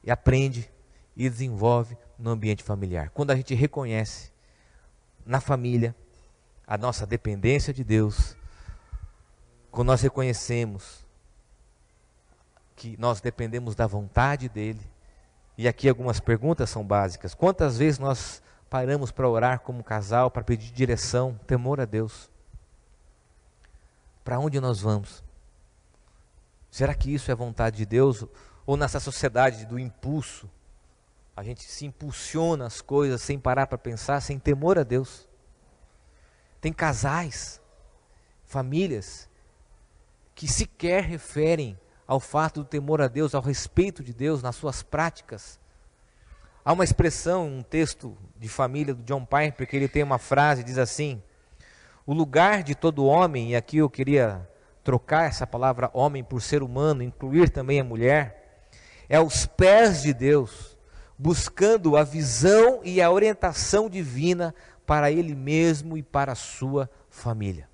e 0.01 0.09
aprende 0.09 0.71
e 1.17 1.29
desenvolve 1.29 1.97
no 2.17 2.29
ambiente 2.29 2.63
familiar. 2.63 3.09
Quando 3.09 3.31
a 3.31 3.35
gente 3.35 3.53
reconhece 3.53 4.31
na 5.25 5.41
família 5.41 5.93
a 6.65 6.77
nossa 6.77 7.05
dependência 7.05 7.73
de 7.73 7.83
Deus, 7.83 8.36
quando 9.77 9.89
nós 9.89 10.01
reconhecemos 10.01 11.05
que 12.75 12.97
nós 12.97 13.21
dependemos 13.21 13.75
da 13.75 13.85
vontade 13.85 14.49
dEle, 14.49 14.81
e 15.55 15.67
aqui 15.67 15.87
algumas 15.87 16.19
perguntas 16.19 16.67
são 16.67 16.83
básicas. 16.83 17.35
Quantas 17.35 17.77
vezes 17.77 17.99
nós 17.99 18.41
paramos 18.71 19.11
para 19.11 19.29
orar 19.29 19.59
como 19.59 19.83
casal, 19.83 20.31
para 20.31 20.43
pedir 20.43 20.71
direção, 20.71 21.39
temor 21.45 21.79
a 21.79 21.85
Deus? 21.85 22.27
Para 24.23 24.39
onde 24.39 24.59
nós 24.59 24.81
vamos? 24.81 25.23
Será 26.71 26.95
que 26.95 27.13
isso 27.13 27.29
é 27.29 27.35
vontade 27.35 27.77
de 27.77 27.85
Deus? 27.85 28.25
Ou 28.65 28.75
nessa 28.75 28.99
sociedade 28.99 29.63
do 29.67 29.77
impulso, 29.77 30.49
a 31.35 31.43
gente 31.43 31.61
se 31.61 31.85
impulsiona 31.85 32.65
as 32.65 32.81
coisas 32.81 33.21
sem 33.21 33.37
parar 33.37 33.67
para 33.67 33.77
pensar, 33.77 34.21
sem 34.21 34.39
temor 34.39 34.79
a 34.79 34.83
Deus. 34.83 35.29
Tem 36.59 36.73
casais, 36.73 37.61
famílias, 38.43 39.29
que 40.37 40.47
sequer 40.47 41.03
referem 41.03 41.75
ao 42.05 42.19
fato 42.19 42.61
do 42.61 42.69
temor 42.69 43.01
a 43.01 43.07
Deus, 43.07 43.33
ao 43.33 43.41
respeito 43.41 44.03
de 44.03 44.13
Deus 44.13 44.43
nas 44.43 44.55
suas 44.55 44.83
práticas. 44.83 45.59
Há 46.63 46.73
uma 46.73 46.83
expressão, 46.83 47.47
um 47.47 47.63
texto 47.63 48.15
de 48.37 48.47
família 48.47 48.93
do 48.93 49.01
John 49.01 49.25
Piper, 49.25 49.67
que 49.67 49.75
ele 49.75 49.87
tem 49.87 50.03
uma 50.03 50.19
frase, 50.19 50.63
diz 50.63 50.77
assim: 50.77 51.23
O 52.05 52.13
lugar 52.13 52.61
de 52.61 52.75
todo 52.75 53.03
homem, 53.03 53.49
e 53.49 53.55
aqui 53.55 53.77
eu 53.77 53.89
queria 53.89 54.47
trocar 54.83 55.25
essa 55.25 55.47
palavra 55.47 55.89
homem 55.91 56.23
por 56.23 56.39
ser 56.39 56.61
humano, 56.61 57.01
incluir 57.01 57.49
também 57.49 57.79
a 57.79 57.83
mulher, 57.83 58.69
é 59.09 59.17
aos 59.17 59.47
pés 59.47 60.03
de 60.03 60.13
Deus 60.13 60.77
buscando 61.17 61.97
a 61.97 62.03
visão 62.03 62.81
e 62.83 63.01
a 63.01 63.09
orientação 63.09 63.89
divina 63.89 64.53
para 64.85 65.11
ele 65.11 65.33
mesmo 65.33 65.97
e 65.97 66.03
para 66.03 66.33
a 66.33 66.35
sua 66.35 66.87
família. 67.09 67.67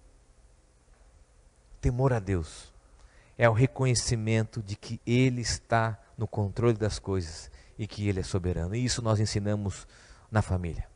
Temor 1.84 2.14
a 2.14 2.20
Deus 2.20 2.72
é 3.38 3.50
o 3.50 3.52
reconhecimento 3.52 4.64
de 4.64 4.78
que 4.78 5.02
Ele 5.06 5.42
está 5.42 6.00
no 6.18 6.26
controle 6.26 6.78
das 6.78 6.98
coisas 6.98 7.52
e 7.78 7.86
que 7.86 8.08
Ele 8.08 8.22
é 8.22 8.24
soberano. 8.24 8.74
E 8.74 8.86
isso 8.86 9.02
nós 9.02 9.20
ensinamos 9.20 9.86
na 10.32 10.42
família. 10.42 10.88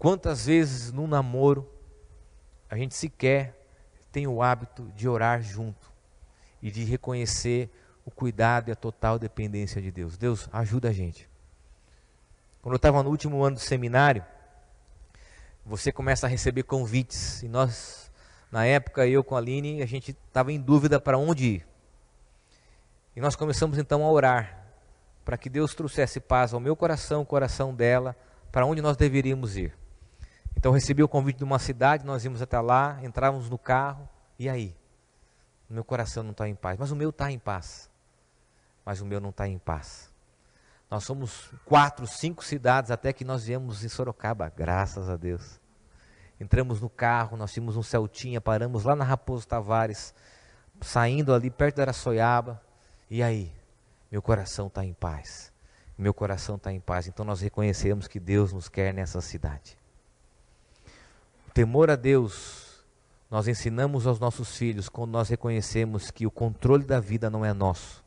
Quantas 0.00 0.46
vezes 0.46 0.90
num 0.90 1.06
namoro 1.06 1.70
a 2.68 2.76
gente 2.76 2.92
sequer 2.96 3.56
tem 4.10 4.26
o 4.26 4.42
hábito 4.42 4.90
de 4.96 5.08
orar 5.08 5.40
junto 5.40 5.92
e 6.60 6.68
de 6.68 6.82
reconhecer 6.82 7.70
o 8.04 8.10
cuidado 8.10 8.68
e 8.68 8.72
a 8.72 8.76
total 8.76 9.16
dependência 9.16 9.80
de 9.80 9.92
Deus. 9.92 10.16
Deus, 10.16 10.48
ajuda 10.52 10.88
a 10.88 10.92
gente. 10.92 11.30
Quando 12.60 12.72
eu 12.72 12.78
estava 12.78 13.00
no 13.00 13.10
último 13.10 13.44
ano 13.44 13.54
do 13.54 13.62
seminário, 13.62 14.24
você 15.64 15.92
começa 15.92 16.26
a 16.26 16.28
receber 16.28 16.64
convites. 16.64 17.44
E 17.44 17.48
nós, 17.48 18.09
na 18.50 18.66
época, 18.66 19.06
eu 19.06 19.22
com 19.22 19.36
a 19.36 19.38
Aline, 19.38 19.82
a 19.82 19.86
gente 19.86 20.10
estava 20.10 20.52
em 20.52 20.60
dúvida 20.60 21.00
para 21.00 21.16
onde 21.16 21.46
ir. 21.46 21.68
E 23.14 23.20
nós 23.20 23.36
começamos 23.36 23.78
então 23.78 24.04
a 24.04 24.10
orar 24.10 24.60
para 25.24 25.38
que 25.38 25.48
Deus 25.48 25.74
trouxesse 25.74 26.18
paz 26.18 26.52
ao 26.52 26.60
meu 26.60 26.74
coração, 26.74 27.20
ao 27.20 27.26
coração 27.26 27.74
dela, 27.74 28.16
para 28.50 28.66
onde 28.66 28.82
nós 28.82 28.96
deveríamos 28.96 29.56
ir. 29.56 29.76
Então 30.56 30.72
recebi 30.72 31.02
o 31.02 31.08
convite 31.08 31.38
de 31.38 31.44
uma 31.44 31.58
cidade, 31.58 32.04
nós 32.04 32.24
íamos 32.24 32.42
até 32.42 32.58
lá, 32.60 32.98
entrávamos 33.02 33.48
no 33.48 33.56
carro, 33.56 34.08
e 34.38 34.48
aí? 34.48 34.74
O 35.68 35.74
meu 35.74 35.84
coração 35.84 36.24
não 36.24 36.32
está 36.32 36.48
em 36.48 36.54
paz, 36.54 36.76
mas 36.78 36.90
o 36.90 36.96
meu 36.96 37.10
está 37.10 37.30
em 37.30 37.38
paz. 37.38 37.88
Mas 38.84 39.00
o 39.00 39.06
meu 39.06 39.20
não 39.20 39.30
está 39.30 39.46
em 39.46 39.58
paz. 39.58 40.12
Nós 40.90 41.04
somos 41.04 41.52
quatro, 41.64 42.06
cinco 42.08 42.44
cidades 42.44 42.90
até 42.90 43.12
que 43.12 43.24
nós 43.24 43.44
viemos 43.44 43.84
em 43.84 43.88
Sorocaba, 43.88 44.52
graças 44.54 45.08
a 45.08 45.16
Deus. 45.16 45.60
Entramos 46.40 46.80
no 46.80 46.88
carro, 46.88 47.36
nós 47.36 47.52
tínhamos 47.52 47.76
um 47.76 47.82
Celtinha, 47.82 48.40
paramos 48.40 48.84
lá 48.84 48.96
na 48.96 49.04
Raposo 49.04 49.46
Tavares, 49.46 50.14
saindo 50.80 51.34
ali 51.34 51.50
perto 51.50 51.76
da 51.76 51.82
Araçoiaba. 51.82 52.60
E 53.10 53.22
aí? 53.22 53.52
Meu 54.10 54.22
coração 54.22 54.68
está 54.68 54.82
em 54.82 54.94
paz. 54.94 55.52
Meu 55.98 56.14
coração 56.14 56.56
está 56.56 56.72
em 56.72 56.80
paz. 56.80 57.06
Então 57.06 57.26
nós 57.26 57.42
reconhecemos 57.42 58.08
que 58.08 58.18
Deus 58.18 58.54
nos 58.54 58.70
quer 58.70 58.94
nessa 58.94 59.20
cidade. 59.20 59.76
O 61.46 61.52
temor 61.52 61.90
a 61.90 61.96
Deus, 61.96 62.86
nós 63.30 63.46
ensinamos 63.46 64.06
aos 64.06 64.18
nossos 64.18 64.56
filhos 64.56 64.88
quando 64.88 65.10
nós 65.10 65.28
reconhecemos 65.28 66.10
que 66.10 66.26
o 66.26 66.30
controle 66.30 66.84
da 66.84 67.00
vida 67.00 67.28
não 67.28 67.44
é 67.44 67.52
nosso, 67.52 68.02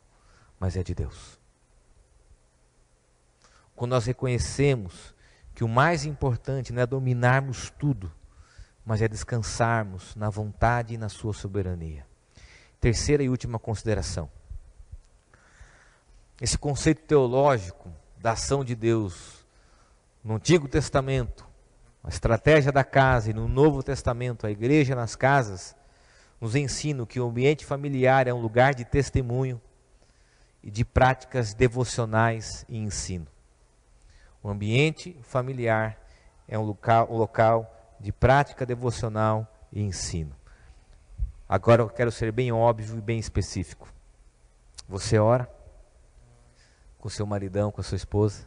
mas 0.58 0.76
é 0.76 0.82
de 0.82 0.92
Deus. 0.92 1.38
Quando 3.76 3.92
nós 3.92 4.06
reconhecemos 4.06 5.14
que 5.54 5.62
o 5.62 5.68
mais 5.68 6.04
importante 6.04 6.72
não 6.72 6.82
é 6.82 6.86
dominarmos 6.86 7.70
tudo, 7.78 8.10
mas 8.84 9.00
é 9.00 9.08
descansarmos 9.08 10.14
na 10.14 10.28
vontade 10.28 10.94
e 10.94 10.98
na 10.98 11.08
sua 11.08 11.32
soberania. 11.32 12.06
Terceira 12.80 13.22
e 13.22 13.28
última 13.28 13.58
consideração. 13.58 14.30
Esse 16.40 16.58
conceito 16.58 17.02
teológico 17.02 17.90
da 18.18 18.32
ação 18.32 18.64
de 18.64 18.74
Deus 18.74 19.44
no 20.22 20.34
Antigo 20.36 20.68
Testamento, 20.68 21.46
a 22.02 22.08
estratégia 22.08 22.72
da 22.72 22.84
casa 22.84 23.30
e 23.30 23.34
no 23.34 23.48
Novo 23.48 23.82
Testamento, 23.82 24.46
a 24.46 24.50
igreja 24.50 24.94
nas 24.94 25.16
casas, 25.16 25.74
nos 26.40 26.54
ensina 26.54 27.06
que 27.06 27.20
o 27.20 27.26
ambiente 27.26 27.64
familiar 27.64 28.26
é 28.26 28.34
um 28.34 28.40
lugar 28.40 28.74
de 28.74 28.84
testemunho 28.84 29.60
e 30.62 30.70
de 30.70 30.84
práticas 30.84 31.54
devocionais 31.54 32.64
e 32.68 32.76
ensino. 32.76 33.26
O 34.42 34.50
ambiente 34.50 35.16
familiar 35.22 35.98
é 36.46 36.58
um 36.58 36.62
local, 36.62 37.06
um 37.10 37.16
local 37.16 37.83
de 38.00 38.12
prática 38.12 38.66
devocional 38.66 39.46
e 39.72 39.80
ensino. 39.80 40.34
Agora 41.48 41.82
eu 41.82 41.88
quero 41.88 42.10
ser 42.10 42.32
bem 42.32 42.52
óbvio 42.52 42.98
e 42.98 43.00
bem 43.00 43.18
específico. 43.18 43.88
Você 44.88 45.18
ora 45.18 45.48
com 46.98 47.08
seu 47.08 47.26
maridão, 47.26 47.70
com 47.70 47.80
a 47.80 47.84
sua 47.84 47.96
esposa? 47.96 48.46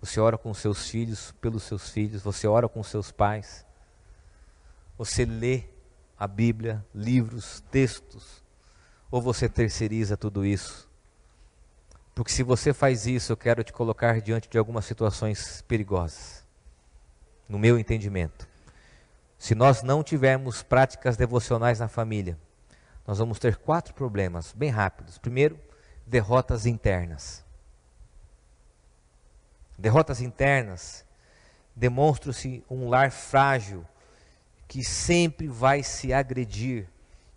Você 0.00 0.20
ora 0.20 0.36
com 0.36 0.52
seus 0.52 0.88
filhos, 0.88 1.32
pelos 1.40 1.62
seus 1.62 1.88
filhos, 1.90 2.22
você 2.22 2.46
ora 2.46 2.68
com 2.68 2.82
seus 2.82 3.10
pais. 3.10 3.64
Você 4.98 5.24
lê 5.24 5.64
a 6.18 6.26
Bíblia, 6.26 6.84
livros, 6.94 7.60
textos, 7.70 8.42
ou 9.10 9.20
você 9.20 9.48
terceiriza 9.48 10.16
tudo 10.16 10.44
isso 10.44 10.88
porque 12.14 12.30
se 12.30 12.42
você 12.42 12.72
faz 12.72 13.06
isso, 13.06 13.32
eu 13.32 13.36
quero 13.36 13.64
te 13.64 13.72
colocar 13.72 14.20
diante 14.20 14.48
de 14.48 14.56
algumas 14.56 14.84
situações 14.84 15.62
perigosas. 15.62 16.43
No 17.48 17.58
meu 17.58 17.78
entendimento. 17.78 18.48
Se 19.38 19.54
nós 19.54 19.82
não 19.82 20.02
tivermos 20.02 20.62
práticas 20.62 21.16
devocionais 21.16 21.78
na 21.78 21.88
família, 21.88 22.38
nós 23.06 23.18
vamos 23.18 23.38
ter 23.38 23.56
quatro 23.56 23.92
problemas 23.92 24.52
bem 24.52 24.70
rápidos. 24.70 25.18
Primeiro, 25.18 25.58
derrotas 26.06 26.64
internas. 26.64 27.44
Derrotas 29.78 30.20
internas 30.20 31.04
demonstram-se 31.76 32.64
um 32.70 32.88
lar 32.88 33.10
frágil 33.10 33.84
que 34.66 34.82
sempre 34.82 35.48
vai 35.48 35.82
se 35.82 36.12
agredir 36.12 36.88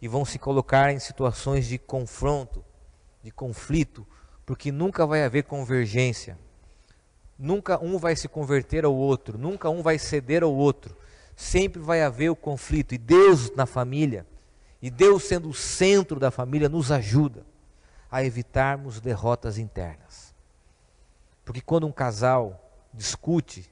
e 0.02 0.08
vão 0.08 0.24
se 0.24 0.40
colocar 0.40 0.92
em 0.92 1.00
situações 1.00 1.66
de 1.66 1.78
confronto, 1.78 2.64
de 3.22 3.32
conflito 3.32 4.08
porque 4.48 4.72
nunca 4.72 5.06
vai 5.06 5.26
haver 5.26 5.44
convergência. 5.44 6.40
Nunca 7.38 7.84
um 7.84 7.98
vai 7.98 8.16
se 8.16 8.28
converter 8.28 8.84
ao 8.84 8.96
outro, 8.96 9.38
nunca 9.38 9.70
um 9.70 9.82
vai 9.82 10.00
ceder 10.00 10.44
ao 10.44 10.54
outro. 10.54 10.96
Sempre 11.36 11.82
vai 11.82 12.02
haver 12.02 12.30
o 12.30 12.36
conflito. 12.36 12.96
E 12.96 12.98
Deus 12.98 13.56
na 13.56 13.66
família, 13.66 14.26
e 14.82 14.90
Deus 14.90 15.24
sendo 15.24 15.50
o 15.50 15.54
centro 15.54 16.20
da 16.20 16.32
família, 16.32 16.68
nos 16.68 16.92
ajuda 16.92 17.46
a 18.10 18.24
evitarmos 18.24 19.00
derrotas 19.00 19.58
internas. 19.58 20.34
Porque 21.46 21.62
quando 21.62 21.86
um 21.86 21.92
casal 21.92 22.60
discute, 22.94 23.70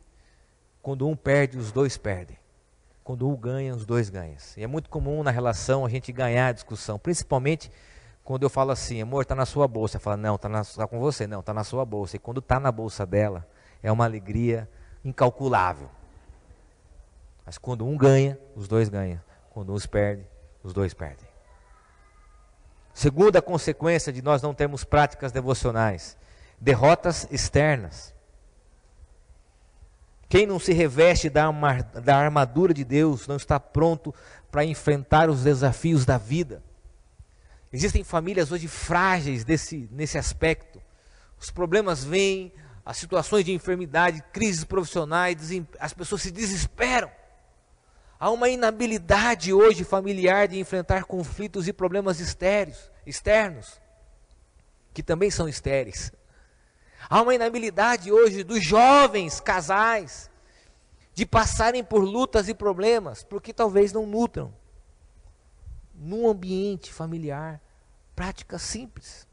quando 0.81 1.07
um 1.07 1.15
perde, 1.15 1.57
os 1.57 1.71
dois 1.71 1.97
perdem. 1.97 2.37
Quando 3.03 3.27
um 3.27 3.35
ganha, 3.35 3.73
os 3.73 3.85
dois 3.85 4.09
ganham. 4.09 4.37
E 4.55 4.63
é 4.63 4.67
muito 4.67 4.89
comum 4.89 5.23
na 5.23 5.31
relação 5.31 5.85
a 5.85 5.89
gente 5.89 6.11
ganhar 6.11 6.47
a 6.47 6.51
discussão, 6.51 6.99
principalmente 6.99 7.71
quando 8.23 8.41
eu 8.41 8.49
falo 8.49 8.71
assim, 8.71 9.01
amor, 9.01 9.21
está 9.21 9.35
na 9.35 9.45
sua 9.45 9.67
bolsa, 9.67 9.99
fala, 9.99 10.17
não, 10.17 10.35
está 10.35 10.49
tá 10.49 10.87
com 10.87 10.99
você, 10.99 11.27
não, 11.27 11.41
está 11.41 11.53
na 11.53 11.63
sua 11.63 11.85
bolsa. 11.85 12.15
E 12.15 12.19
quando 12.19 12.39
está 12.39 12.59
na 12.59 12.71
bolsa 12.71 13.05
dela, 13.05 13.47
é 13.85 13.91
uma 13.91 14.03
alegria 14.03 14.67
incalculável. 15.03 15.87
Mas 17.45 17.59
quando 17.59 17.85
um 17.85 17.95
ganha, 17.95 18.39
os 18.55 18.67
dois 18.67 18.89
ganham. 18.89 19.21
Quando 19.51 19.71
um 19.71 19.79
perde, 19.79 20.25
os 20.63 20.73
dois 20.73 20.91
perdem. 20.91 21.27
Segunda 22.91 23.43
consequência 23.43 24.11
de 24.11 24.23
nós 24.23 24.41
não 24.41 24.55
termos 24.55 24.83
práticas 24.83 25.31
devocionais: 25.31 26.17
derrotas 26.59 27.27
externas. 27.29 28.11
Quem 30.27 30.47
não 30.47 30.57
se 30.57 30.73
reveste 30.73 31.29
da, 31.29 31.45
armadura 32.17 32.73
de 32.73 32.83
Deus 32.83 33.27
não 33.27 33.35
está 33.35 33.59
pronto 33.59 34.15
para 34.49 34.65
enfrentar 34.65 35.29
os 35.29 35.43
desafios 35.43 36.05
da 36.05 36.17
vida. 36.17 36.63
Existem 37.71 38.03
famílias 38.03 38.51
hoje 38.51 38.67
frágeis 38.67 39.43
desse, 39.43 39.87
nesse 39.91 40.17
aspecto. 40.17 40.81
Os 41.39 41.51
problemas 41.51 42.03
vêm, 42.03 42.51
as 42.85 42.97
situações 42.97 43.43
de 43.43 43.51
enfermidade, 43.51 44.23
crises 44.31 44.63
profissionais, 44.63 45.37
as 45.79 45.91
pessoas 45.91 46.21
se 46.21 46.29
desesperam. 46.29 47.09
Há 48.19 48.29
uma 48.29 48.47
inabilidade 48.47 49.51
hoje 49.51 49.83
familiar 49.83 50.47
de 50.47 50.59
enfrentar 50.59 51.05
conflitos 51.05 51.67
e 51.67 51.73
problemas 51.73 52.19
estéreos, 52.19 52.91
externos, 53.05 53.81
que 54.93 55.01
também 55.01 55.31
são 55.31 55.49
estéreis. 55.49 56.11
Há 57.09 57.21
uma 57.23 57.33
inabilidade 57.33 58.11
hoje 58.11 58.43
dos 58.43 58.63
jovens 58.63 59.39
casais 59.39 60.29
de 61.13 61.25
passarem 61.25 61.83
por 61.83 62.03
lutas 62.03 62.47
e 62.49 62.53
problemas, 62.53 63.23
porque 63.23 63.51
talvez 63.51 63.91
não 63.91 64.05
nutram 64.05 64.53
num 65.95 66.27
ambiente 66.27 66.93
familiar 66.93 67.59
prática 68.15 68.59
simples 68.59 69.27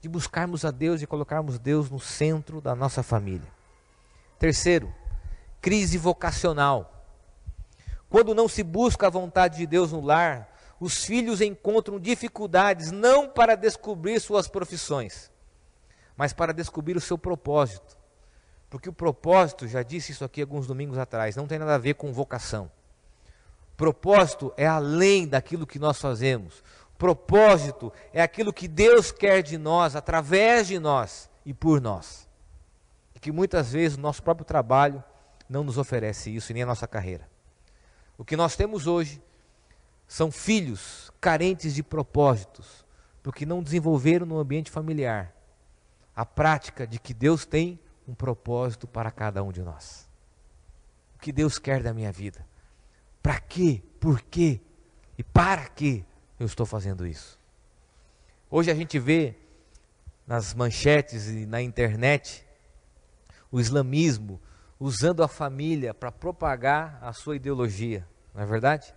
de 0.00 0.08
buscarmos 0.08 0.64
a 0.64 0.70
Deus 0.70 1.02
e 1.02 1.06
colocarmos 1.06 1.58
Deus 1.58 1.90
no 1.90 1.98
centro 1.98 2.60
da 2.60 2.74
nossa 2.74 3.02
família. 3.02 3.48
Terceiro, 4.38 4.92
crise 5.60 5.98
vocacional. 5.98 7.04
Quando 8.08 8.34
não 8.34 8.48
se 8.48 8.62
busca 8.62 9.06
a 9.06 9.10
vontade 9.10 9.58
de 9.58 9.66
Deus 9.66 9.92
no 9.92 10.00
lar, 10.00 10.48
os 10.80 11.04
filhos 11.04 11.40
encontram 11.40 11.98
dificuldades 11.98 12.90
não 12.92 13.28
para 13.28 13.56
descobrir 13.56 14.20
suas 14.20 14.46
profissões, 14.46 15.30
mas 16.16 16.32
para 16.32 16.54
descobrir 16.54 16.96
o 16.96 17.00
seu 17.00 17.18
propósito. 17.18 17.98
Porque 18.70 18.88
o 18.88 18.92
propósito, 18.92 19.66
já 19.66 19.82
disse 19.82 20.12
isso 20.12 20.24
aqui 20.24 20.40
alguns 20.40 20.66
domingos 20.66 20.98
atrás, 20.98 21.34
não 21.34 21.46
tem 21.46 21.58
nada 21.58 21.74
a 21.74 21.78
ver 21.78 21.94
com 21.94 22.12
vocação. 22.12 22.70
Propósito 23.76 24.52
é 24.56 24.66
além 24.66 25.26
daquilo 25.26 25.66
que 25.66 25.78
nós 25.78 26.00
fazemos. 26.00 26.62
Propósito 26.98 27.92
é 28.12 28.20
aquilo 28.20 28.52
que 28.52 28.66
Deus 28.66 29.12
quer 29.12 29.40
de 29.42 29.56
nós, 29.56 29.94
através 29.94 30.66
de 30.66 30.80
nós 30.80 31.30
e 31.46 31.54
por 31.54 31.80
nós. 31.80 32.28
E 33.14 33.20
que 33.20 33.30
muitas 33.30 33.72
vezes 33.72 33.96
o 33.96 34.00
nosso 34.00 34.22
próprio 34.22 34.44
trabalho 34.44 35.02
não 35.48 35.62
nos 35.62 35.78
oferece 35.78 36.34
isso, 36.34 36.52
nem 36.52 36.64
a 36.64 36.66
nossa 36.66 36.88
carreira. 36.88 37.28
O 38.18 38.24
que 38.24 38.36
nós 38.36 38.56
temos 38.56 38.88
hoje 38.88 39.22
são 40.08 40.32
filhos 40.32 41.12
carentes 41.20 41.72
de 41.72 41.82
propósitos, 41.84 42.84
porque 43.22 43.46
não 43.46 43.62
desenvolveram 43.62 44.26
no 44.26 44.38
ambiente 44.38 44.70
familiar 44.70 45.32
a 46.16 46.26
prática 46.26 46.84
de 46.84 46.98
que 46.98 47.14
Deus 47.14 47.46
tem 47.46 47.78
um 48.08 48.14
propósito 48.14 48.88
para 48.88 49.10
cada 49.10 49.40
um 49.44 49.52
de 49.52 49.62
nós. 49.62 50.08
O 51.14 51.18
que 51.20 51.30
Deus 51.30 51.60
quer 51.60 51.80
da 51.80 51.94
minha 51.94 52.10
vida? 52.10 52.44
Para 53.22 53.38
quê? 53.38 53.82
Por 54.00 54.20
quê? 54.22 54.60
E 55.16 55.22
para 55.22 55.68
quê? 55.68 56.04
Eu 56.38 56.46
estou 56.46 56.64
fazendo 56.64 57.06
isso. 57.06 57.38
Hoje 58.50 58.70
a 58.70 58.74
gente 58.74 58.98
vê 58.98 59.34
nas 60.26 60.54
manchetes 60.54 61.26
e 61.28 61.46
na 61.46 61.60
internet 61.60 62.44
o 63.50 63.60
islamismo 63.60 64.40
usando 64.78 65.22
a 65.22 65.28
família 65.28 65.92
para 65.92 66.12
propagar 66.12 66.98
a 67.02 67.12
sua 67.12 67.36
ideologia, 67.36 68.06
não 68.34 68.42
é 68.42 68.46
verdade? 68.46 68.94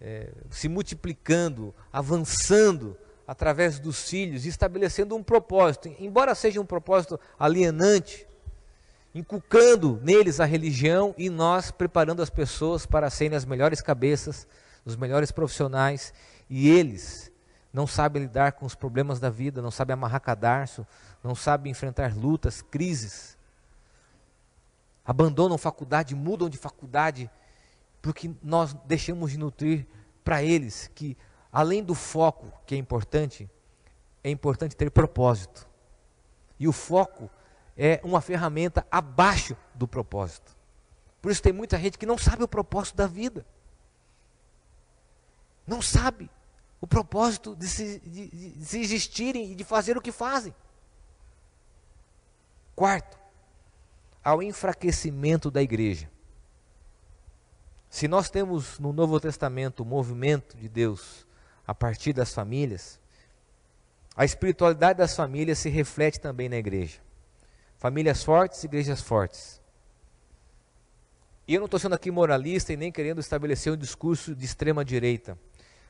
É, 0.00 0.30
se 0.50 0.68
multiplicando, 0.68 1.74
avançando 1.90 2.96
através 3.26 3.78
dos 3.78 4.08
filhos, 4.08 4.44
estabelecendo 4.44 5.16
um 5.16 5.22
propósito, 5.22 5.88
embora 5.98 6.34
seja 6.34 6.60
um 6.60 6.66
propósito 6.66 7.18
alienante, 7.38 8.26
inculcando 9.14 9.98
neles 10.02 10.38
a 10.38 10.44
religião 10.44 11.14
e 11.16 11.30
nós 11.30 11.70
preparando 11.70 12.22
as 12.22 12.28
pessoas 12.28 12.84
para 12.84 13.08
serem 13.08 13.36
as 13.36 13.46
melhores 13.46 13.80
cabeças, 13.80 14.46
os 14.86 14.96
melhores 14.96 15.32
profissionais, 15.32 16.14
e 16.48 16.68
eles 16.70 17.30
não 17.72 17.86
sabem 17.86 18.22
lidar 18.22 18.52
com 18.52 18.64
os 18.64 18.74
problemas 18.74 19.20
da 19.20 19.28
vida, 19.28 19.60
não 19.60 19.70
sabem 19.70 19.92
amarrar 19.92 20.20
cadarço, 20.20 20.86
não 21.22 21.34
sabem 21.34 21.72
enfrentar 21.72 22.16
lutas, 22.16 22.62
crises. 22.62 23.36
Abandonam 25.04 25.58
faculdade, 25.58 26.14
mudam 26.14 26.48
de 26.48 26.56
faculdade, 26.56 27.30
porque 28.00 28.30
nós 28.42 28.72
deixamos 28.86 29.32
de 29.32 29.38
nutrir 29.38 29.86
para 30.24 30.42
eles 30.42 30.90
que, 30.94 31.18
além 31.52 31.82
do 31.82 31.94
foco, 31.94 32.50
que 32.64 32.74
é 32.74 32.78
importante, 32.78 33.50
é 34.22 34.30
importante 34.30 34.76
ter 34.76 34.90
propósito. 34.90 35.68
E 36.58 36.66
o 36.66 36.72
foco 36.72 37.28
é 37.76 38.00
uma 38.02 38.20
ferramenta 38.20 38.86
abaixo 38.90 39.56
do 39.74 39.86
propósito. 39.86 40.56
Por 41.20 41.30
isso 41.30 41.42
tem 41.42 41.52
muita 41.52 41.78
gente 41.78 41.98
que 41.98 42.06
não 42.06 42.16
sabe 42.16 42.42
o 42.42 42.48
propósito 42.48 42.96
da 42.96 43.06
vida. 43.06 43.44
Não 45.66 45.82
sabe 45.82 46.30
o 46.80 46.86
propósito 46.86 47.56
de 47.56 47.66
se, 47.66 48.00
de, 48.00 48.28
de 48.28 48.64
se 48.64 48.80
existirem 48.80 49.52
e 49.52 49.54
de 49.54 49.64
fazer 49.64 49.96
o 49.96 50.00
que 50.00 50.12
fazem. 50.12 50.54
Quarto, 52.74 53.18
ao 54.22 54.42
enfraquecimento 54.42 55.50
da 55.50 55.62
igreja. 55.62 56.10
Se 57.88 58.06
nós 58.06 58.28
temos 58.28 58.78
no 58.78 58.92
Novo 58.92 59.18
Testamento 59.18 59.80
o 59.82 59.86
movimento 59.86 60.56
de 60.56 60.68
Deus 60.68 61.26
a 61.66 61.74
partir 61.74 62.12
das 62.12 62.32
famílias, 62.34 63.00
a 64.14 64.24
espiritualidade 64.24 64.98
das 64.98 65.14
famílias 65.16 65.58
se 65.58 65.68
reflete 65.68 66.20
também 66.20 66.48
na 66.48 66.56
igreja. 66.56 66.98
Famílias 67.78 68.22
fortes, 68.22 68.62
igrejas 68.64 69.00
fortes. 69.00 69.60
E 71.46 71.54
eu 71.54 71.60
não 71.60 71.66
estou 71.66 71.78
sendo 71.78 71.94
aqui 71.94 72.10
moralista 72.10 72.72
e 72.72 72.76
nem 72.76 72.90
querendo 72.90 73.20
estabelecer 73.20 73.72
um 73.72 73.76
discurso 73.76 74.34
de 74.34 74.44
extrema 74.44 74.84
direita. 74.84 75.38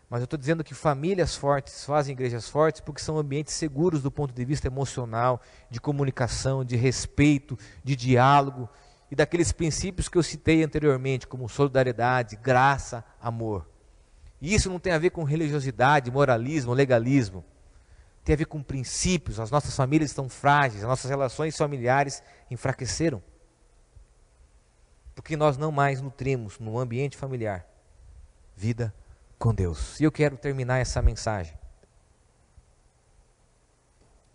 Mas 0.08 0.20
eu 0.20 0.24
estou 0.24 0.38
dizendo 0.38 0.62
que 0.62 0.74
famílias 0.74 1.34
fortes 1.34 1.84
fazem 1.84 2.12
igrejas 2.12 2.48
fortes 2.48 2.80
porque 2.80 3.02
são 3.02 3.18
ambientes 3.18 3.54
seguros 3.54 4.02
do 4.02 4.10
ponto 4.10 4.32
de 4.32 4.44
vista 4.44 4.68
emocional, 4.68 5.40
de 5.68 5.80
comunicação, 5.80 6.64
de 6.64 6.76
respeito, 6.76 7.58
de 7.82 7.96
diálogo 7.96 8.68
e 9.10 9.16
daqueles 9.16 9.50
princípios 9.50 10.08
que 10.08 10.16
eu 10.16 10.22
citei 10.22 10.62
anteriormente, 10.62 11.26
como 11.26 11.48
solidariedade, 11.48 12.36
graça, 12.36 13.04
amor. 13.20 13.68
E 14.40 14.54
isso 14.54 14.70
não 14.70 14.78
tem 14.78 14.92
a 14.92 14.98
ver 14.98 15.10
com 15.10 15.24
religiosidade, 15.24 16.10
moralismo, 16.10 16.72
legalismo 16.72 17.44
tem 18.26 18.34
a 18.34 18.36
ver 18.36 18.46
com 18.46 18.60
princípios. 18.60 19.38
As 19.38 19.52
nossas 19.52 19.74
famílias 19.74 20.10
estão 20.10 20.28
frágeis, 20.28 20.82
as 20.82 20.88
nossas 20.88 21.08
relações 21.08 21.56
familiares 21.56 22.20
enfraqueceram. 22.50 23.22
Porque 25.14 25.36
nós 25.36 25.56
não 25.56 25.70
mais 25.70 26.02
nutrimos 26.02 26.58
no 26.58 26.76
ambiente 26.76 27.16
familiar 27.16 27.64
vida 28.56 28.92
com 29.38 29.54
Deus. 29.54 29.98
E 30.00 30.04
eu 30.04 30.12
quero 30.12 30.36
terminar 30.36 30.78
essa 30.78 31.00
mensagem 31.02 31.56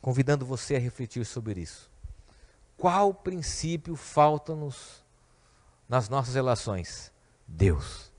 convidando 0.02 0.46
você 0.46 0.76
a 0.76 0.80
refletir 0.80 1.24
sobre 1.26 1.62
isso. 1.62 1.90
Qual 2.76 3.14
princípio 3.14 3.96
falta-nos 3.96 5.06
nas 5.88 6.10
nossas 6.10 6.34
relações? 6.34 7.14
Deus. 7.48 8.12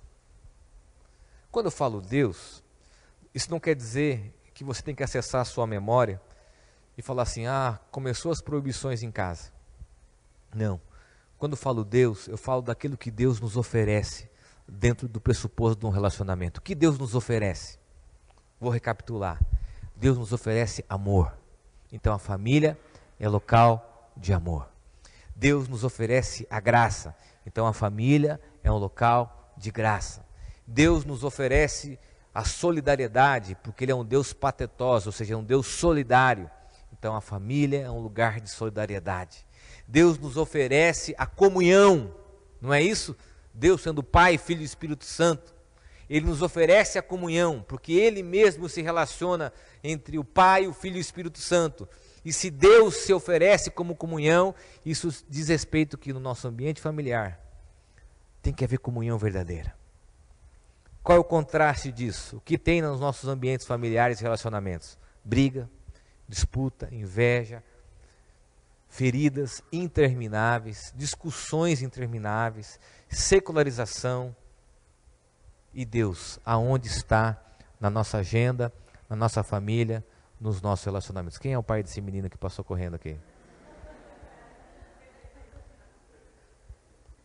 Quando 1.51 1.67
eu 1.67 1.73
falo 1.73 2.01
Deus, 2.01 2.63
isso 3.35 3.51
não 3.51 3.59
quer 3.59 3.75
dizer 3.75 4.33
que 4.55 4.63
você 4.63 4.83
tem 4.83 4.95
que 4.95 5.03
acessar 5.03 5.41
a 5.41 5.45
sua 5.45 5.67
memória 5.67 6.23
e 6.97 7.03
falar 7.03 7.25
assim: 7.25 7.47
ah, 7.47 7.81
começou 7.91 8.31
as 8.31 8.41
proibições 8.41 9.03
em 9.03 9.11
casa. 9.11 9.53
Não. 10.55 10.81
Quando 11.39 11.53
eu 11.53 11.59
falo 11.59 11.85
Deus, 11.85 12.29
eu 12.29 12.39
falo 12.39 12.63
daquilo 12.63 12.97
que 12.97 13.11
Deus 13.11 13.41
nos 13.41 13.57
oferece 13.57 14.31
dentro 14.67 15.09
do 15.09 15.21
pressuposto 15.21 15.81
de 15.81 15.87
um 15.87 15.91
relacionamento. 15.91 16.59
O 16.59 16.63
que 16.63 16.75
Deus 16.75 16.99
nos 16.99 17.15
oferece? 17.15 17.79
Vou 18.61 18.71
recapitular. 18.71 19.41
Deus 19.97 20.17
nos 20.19 20.33
oferece 20.33 20.85
amor. 20.89 21.37
Então 21.93 22.15
a 22.15 22.19
família 22.19 22.79
é 23.19 23.29
local 23.29 24.11
de 24.17 24.33
amor. 24.33 24.69
Deus 25.35 25.69
nos 25.69 25.85
oferece 25.85 26.47
a 26.51 26.61
graça. 26.61 27.15
Então 27.47 27.67
a 27.67 27.73
família 27.73 28.41
é 28.63 28.71
um 28.71 28.79
local 28.79 29.53
de 29.57 29.71
graça. 29.71 30.25
Deus 30.67 31.05
nos 31.05 31.25
oferece 31.25 31.99
a 32.35 32.45
solidariedade, 32.45 33.57
porque 33.63 33.85
ele 33.85 33.93
é 33.93 33.95
um 33.95 34.05
Deus 34.05 34.33
patetoso, 34.33 35.09
ou 35.09 35.13
seja, 35.13 35.35
é 35.35 35.37
um 35.37 35.45
Deus 35.45 35.67
solidário. 35.67 36.51
Então 36.93 37.15
a 37.15 37.21
família 37.21 37.83
é 37.83 37.91
um 37.91 38.01
lugar 38.01 38.41
de 38.41 38.51
solidariedade. 38.51 39.47
Deus 39.87 40.19
nos 40.19 40.37
oferece 40.37 41.15
a 41.19 41.27
comunhão, 41.27 42.15
não 42.61 42.73
é 42.73 42.81
isso? 42.81 43.17
Deus 43.55 43.83
sendo 43.83 44.03
Pai, 44.03 44.39
Filho 44.39 44.63
e 44.63 44.65
Espírito 44.65 45.05
Santo. 45.05 45.55
Ele 46.09 46.27
nos 46.27 46.43
oferece 46.43 46.99
a 46.99 47.03
comunhão, 47.03 47.65
porque 47.67 47.93
ele 47.93 48.23
mesmo 48.23 48.69
se 48.69 48.83
relaciona 48.83 49.53
entre 49.83 50.19
o 50.19 50.25
Pai, 50.25 50.67
o 50.67 50.73
Filho 50.73 50.97
e 50.97 50.99
o 50.99 51.01
Espírito 51.01 51.39
Santo. 51.39 51.89
E 52.25 52.33
se 52.33 52.51
Deus 52.51 52.97
se 52.97 53.13
oferece 53.13 53.71
como 53.71 53.97
comunhão, 53.97 54.55
isso 54.85 55.25
diz 55.29 55.49
respeito 55.49 55.99
que 55.99 56.13
no 56.13 56.21
nosso 56.21 56.47
ambiente 56.47 56.81
familiar 56.81 57.41
tem 58.41 58.53
que 58.53 58.65
haver 58.65 58.79
comunhão 58.79 59.19
verdadeira. 59.19 59.75
Qual 61.03 61.17
é 61.17 61.21
o 61.21 61.25
contraste 61.25 61.91
disso? 61.91 62.37
O 62.37 62.41
que 62.41 62.57
tem 62.57 62.81
nos 62.81 63.01
nossos 63.01 63.29
ambientes 63.29 63.67
familiares 63.67 64.21
e 64.21 64.23
relacionamentos? 64.23 64.99
Briga, 65.25 65.69
disputa, 66.29 66.89
inveja, 66.93 67.63
feridas 68.93 69.65
intermináveis, 69.73 70.93
discussões 70.95 71.81
intermináveis, 71.81 72.79
secularização. 73.09 74.37
E 75.73 75.87
Deus, 75.87 76.39
aonde 76.45 76.89
está 76.89 77.43
na 77.81 77.89
nossa 77.89 78.19
agenda, 78.19 78.71
na 79.09 79.17
nossa 79.17 79.43
família, 79.43 80.05
nos 80.39 80.61
nossos 80.61 80.85
relacionamentos? 80.85 81.39
Quem 81.39 81.55
é 81.55 81.59
o 81.59 81.63
pai 81.63 81.83
desse 81.83 82.03
menino 82.03 82.29
que 82.29 82.37
passou 82.37 82.63
correndo 82.63 82.97
aqui? 82.97 83.19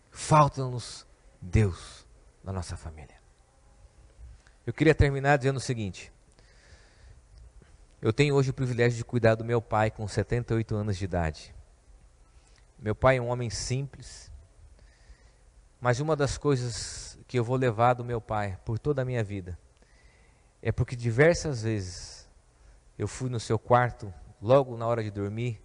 Falta-nos 0.09 1.05
Deus 1.41 2.07
na 2.45 2.53
nossa 2.53 2.77
família. 2.77 3.17
Eu 4.65 4.71
queria 4.71 4.95
terminar 4.95 5.35
dizendo 5.35 5.57
o 5.57 5.61
seguinte: 5.61 6.13
eu 8.01 8.13
tenho 8.13 8.35
hoje 8.35 8.51
o 8.51 8.53
privilégio 8.53 8.97
de 8.97 9.03
cuidar 9.03 9.35
do 9.35 9.43
meu 9.43 9.61
pai 9.61 9.91
com 9.91 10.07
78 10.07 10.73
anos 10.73 10.97
de 10.97 11.03
idade. 11.03 11.56
Meu 12.79 12.93
pai 12.93 13.17
é 13.17 13.21
um 13.21 13.29
homem 13.29 13.49
simples, 13.49 14.31
mas 15.79 15.99
uma 15.99 16.15
das 16.15 16.37
coisas 16.37 17.17
que 17.27 17.37
eu 17.37 17.43
vou 17.43 17.55
levar 17.55 17.93
do 17.93 18.03
meu 18.03 18.21
pai 18.21 18.57
por 18.63 18.79
toda 18.79 19.01
a 19.01 19.05
minha 19.05 19.23
vida 19.23 19.57
é 20.61 20.71
porque 20.71 20.95
diversas 20.95 21.63
vezes 21.63 22.27
eu 22.97 23.07
fui 23.07 23.29
no 23.29 23.39
seu 23.39 23.59
quarto, 23.59 24.13
logo 24.41 24.75
na 24.75 24.87
hora 24.87 25.03
de 25.03 25.11
dormir, 25.11 25.61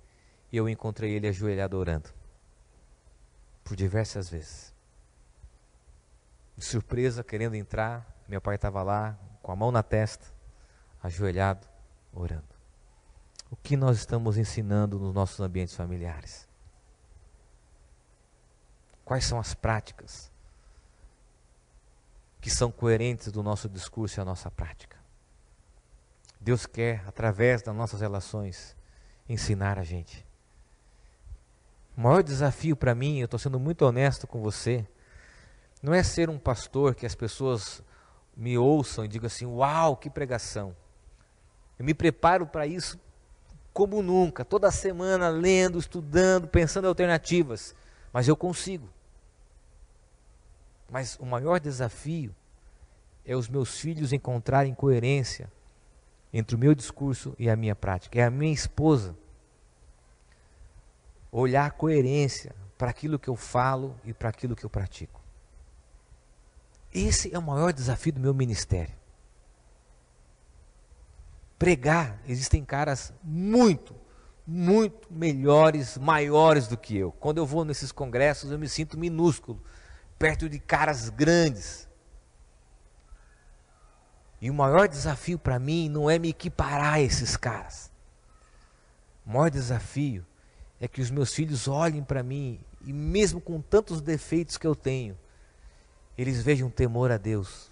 e 0.50 0.56
eu 0.56 0.68
encontrei 0.68 1.12
ele 1.12 1.26
ajoelhado 1.26 1.78
orando. 1.78 2.10
Por 3.64 3.74
diversas 3.74 4.28
vezes. 4.28 4.74
De 6.56 6.64
surpresa, 6.64 7.24
querendo 7.24 7.54
entrar, 7.54 8.06
meu 8.28 8.40
pai 8.40 8.56
estava 8.56 8.82
lá, 8.82 9.18
com 9.42 9.50
a 9.50 9.56
mão 9.56 9.72
na 9.72 9.82
testa, 9.82 10.26
ajoelhado, 11.02 11.66
orando. 12.12 12.44
O 13.50 13.56
que 13.56 13.76
nós 13.76 13.96
estamos 13.98 14.36
ensinando 14.36 14.98
nos 14.98 15.14
nossos 15.14 15.40
ambientes 15.40 15.74
familiares? 15.74 16.46
Quais 19.04 19.24
são 19.24 19.38
as 19.38 19.54
práticas 19.54 20.30
que 22.40 22.50
são 22.50 22.70
coerentes 22.70 23.30
do 23.30 23.42
nosso 23.42 23.68
discurso 23.68 24.18
e 24.18 24.20
a 24.20 24.24
nossa 24.24 24.50
prática? 24.50 24.96
Deus 26.40 26.66
quer, 26.66 27.04
através 27.06 27.62
das 27.62 27.74
nossas 27.74 28.00
relações, 28.00 28.76
ensinar 29.28 29.78
a 29.78 29.84
gente. 29.84 30.26
O 31.96 32.00
maior 32.00 32.22
desafio 32.22 32.74
para 32.74 32.94
mim, 32.94 33.18
eu 33.18 33.26
estou 33.26 33.38
sendo 33.38 33.60
muito 33.60 33.82
honesto 33.82 34.26
com 34.26 34.40
você, 34.40 34.86
não 35.82 35.92
é 35.92 36.02
ser 36.02 36.30
um 36.30 36.38
pastor 36.38 36.94
que 36.94 37.04
as 37.04 37.14
pessoas 37.14 37.82
me 38.36 38.56
ouçam 38.56 39.04
e 39.04 39.08
digam 39.08 39.26
assim: 39.26 39.46
Uau, 39.46 39.96
que 39.96 40.08
pregação! 40.08 40.74
Eu 41.78 41.84
me 41.84 41.92
preparo 41.92 42.46
para 42.46 42.66
isso 42.66 42.98
como 43.72 44.02
nunca, 44.02 44.44
toda 44.44 44.70
semana 44.70 45.28
lendo, 45.28 45.78
estudando, 45.78 46.46
pensando 46.46 46.84
em 46.84 46.88
alternativas, 46.88 47.74
mas 48.12 48.28
eu 48.28 48.36
consigo. 48.36 48.88
Mas 50.90 51.16
o 51.18 51.24
maior 51.24 51.58
desafio 51.58 52.34
é 53.24 53.34
os 53.34 53.48
meus 53.48 53.80
filhos 53.80 54.12
encontrarem 54.12 54.74
coerência 54.74 55.50
entre 56.32 56.54
o 56.54 56.58
meu 56.58 56.74
discurso 56.74 57.34
e 57.38 57.48
a 57.48 57.56
minha 57.56 57.74
prática. 57.74 58.20
É 58.20 58.24
a 58.24 58.30
minha 58.30 58.52
esposa 58.52 59.16
olhar 61.30 61.70
coerência 61.72 62.54
para 62.76 62.90
aquilo 62.90 63.18
que 63.18 63.28
eu 63.28 63.36
falo 63.36 63.96
e 64.04 64.12
para 64.12 64.28
aquilo 64.28 64.54
que 64.54 64.64
eu 64.64 64.70
pratico. 64.70 65.20
Esse 66.92 67.34
é 67.34 67.38
o 67.38 67.42
maior 67.42 67.72
desafio 67.72 68.12
do 68.12 68.20
meu 68.20 68.34
ministério. 68.34 68.94
Pregar, 71.58 72.20
existem 72.26 72.64
caras 72.64 73.14
muito, 73.22 73.94
muito 74.46 75.12
melhores, 75.12 75.96
maiores 75.96 76.66
do 76.66 76.76
que 76.76 76.96
eu. 76.96 77.12
Quando 77.12 77.38
eu 77.38 77.46
vou 77.46 77.64
nesses 77.64 77.92
congressos, 77.92 78.50
eu 78.50 78.58
me 78.58 78.68
sinto 78.68 78.98
minúsculo, 78.98 79.62
perto 80.18 80.48
de 80.48 80.58
caras 80.58 81.08
grandes. 81.08 81.88
E 84.40 84.50
o 84.50 84.54
maior 84.54 84.88
desafio 84.88 85.38
para 85.38 85.58
mim 85.58 85.88
não 85.88 86.10
é 86.10 86.18
me 86.18 86.30
equiparar 86.30 86.94
a 86.94 87.00
esses 87.00 87.36
caras. 87.36 87.92
O 89.24 89.30
maior 89.30 89.50
desafio 89.50 90.26
é 90.80 90.88
que 90.88 91.00
os 91.00 91.10
meus 91.10 91.32
filhos 91.32 91.68
olhem 91.68 92.02
para 92.02 92.24
mim 92.24 92.60
e, 92.84 92.92
mesmo 92.92 93.40
com 93.40 93.60
tantos 93.60 94.00
defeitos 94.00 94.58
que 94.58 94.66
eu 94.66 94.74
tenho, 94.74 95.16
eles 96.18 96.42
vejam 96.42 96.68
temor 96.68 97.12
a 97.12 97.16
Deus, 97.16 97.70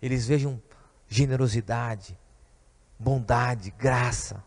eles 0.00 0.26
vejam 0.26 0.62
generosidade, 1.08 2.16
bondade, 2.98 3.72
graça, 3.72 4.42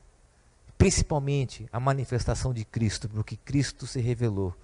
principalmente 0.80 1.68
a 1.74 1.80
manifestação 1.80 2.54
de 2.54 2.64
Cristo, 2.64 3.10
porque 3.10 3.36
Cristo 3.36 3.86
se 3.86 4.00
revelou 4.00 4.56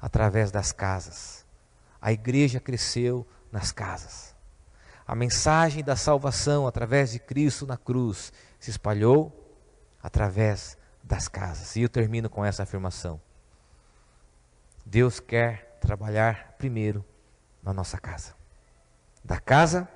através 0.00 0.52
das 0.52 0.70
casas. 0.70 1.44
A 2.00 2.12
igreja 2.12 2.60
cresceu 2.60 3.26
nas 3.50 3.72
casas. 3.72 4.36
A 5.04 5.16
mensagem 5.16 5.82
da 5.82 5.96
salvação 5.96 6.64
através 6.64 7.10
de 7.10 7.18
Cristo 7.18 7.66
na 7.66 7.76
cruz 7.76 8.32
se 8.60 8.70
espalhou 8.70 9.32
através 10.00 10.78
das 11.02 11.26
casas. 11.26 11.74
E 11.74 11.82
eu 11.82 11.88
termino 11.88 12.30
com 12.30 12.44
essa 12.44 12.62
afirmação. 12.62 13.20
Deus 14.86 15.18
quer 15.18 15.76
trabalhar 15.80 16.54
primeiro 16.56 17.04
na 17.64 17.72
nossa 17.72 17.98
casa. 17.98 18.32
Da 19.24 19.40
casa 19.40 19.88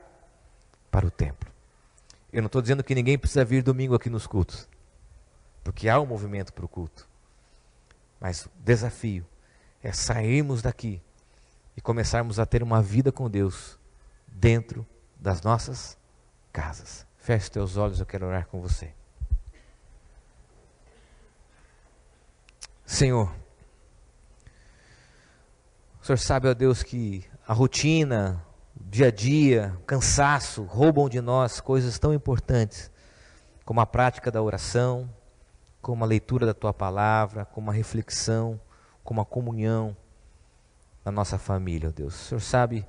para 0.91 1.07
o 1.07 1.11
templo. 1.11 1.49
Eu 2.33 2.43
não 2.43 2.47
estou 2.47 2.61
dizendo 2.61 2.83
que 2.83 2.97
ninguém 2.97 3.17
precisa 3.17 3.45
vir 3.45 3.63
domingo 3.63 3.95
aqui 3.95 4.11
nos 4.11 4.27
cultos 4.27 4.67
porque 5.63 5.89
há 5.89 6.01
um 6.01 6.07
movimento 6.07 6.53
para 6.53 6.65
o 6.65 6.69
culto. 6.69 7.09
Mas 8.21 8.47
o 8.47 8.51
desafio 8.57 9.27
é 9.83 9.93
sairmos 9.93 10.63
daqui 10.63 11.03
e 11.77 11.81
começarmos 11.81 12.39
a 12.39 12.47
ter 12.47 12.63
uma 12.63 12.83
vida 12.83 13.11
com 13.11 13.29
Deus 13.29 13.79
dentro 14.27 14.87
das 15.17 15.43
nossas 15.43 15.97
casas. 16.53 17.07
Feche 17.17 17.51
teus 17.51 17.77
olhos, 17.77 18.01
eu 18.01 18.07
quero 18.07 18.27
orar 18.27 18.47
com 18.47 18.61
você. 18.61 18.93
Senhor, 22.85 23.33
o 26.01 26.05
Senhor 26.05 26.19
sabe, 26.19 26.49
ó 26.49 26.55
Deus, 26.55 26.83
que 26.83 27.25
a 27.47 27.53
rotina, 27.53 28.45
o 28.79 28.85
dia 28.85 29.07
a 29.07 29.11
dia, 29.11 29.77
o 29.81 29.85
cansaço 29.85 30.65
roubam 30.65 31.09
de 31.09 31.21
nós 31.21 31.61
coisas 31.61 31.99
tão 31.99 32.13
importantes 32.13 32.91
como 33.65 33.81
a 33.81 33.87
prática 33.87 34.31
da 34.31 34.43
oração, 34.43 35.09
como 35.83 36.05
a 36.05 36.07
leitura 36.07 36.47
da 36.47 36.55
tua 36.55 36.73
palavra, 36.73 37.45
como 37.45 37.71
a 37.71 37.75
reflexão, 37.75 38.59
como 39.03 39.21
a 39.21 39.27
comunhão 39.27 39.95
na 41.05 41.11
nossa 41.11 41.37
família, 41.37 41.89
ó 41.89 41.93
Deus. 41.93 42.15
O 42.15 42.19
Senhor 42.29 42.41
sabe 42.41 42.87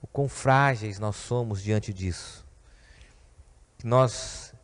o 0.00 0.06
quão 0.06 0.28
frágeis 0.28 1.00
nós 1.00 1.16
somos 1.16 1.60
diante 1.60 1.92
disso. 1.92 2.46
Que 3.76 3.86
nós 3.86 4.54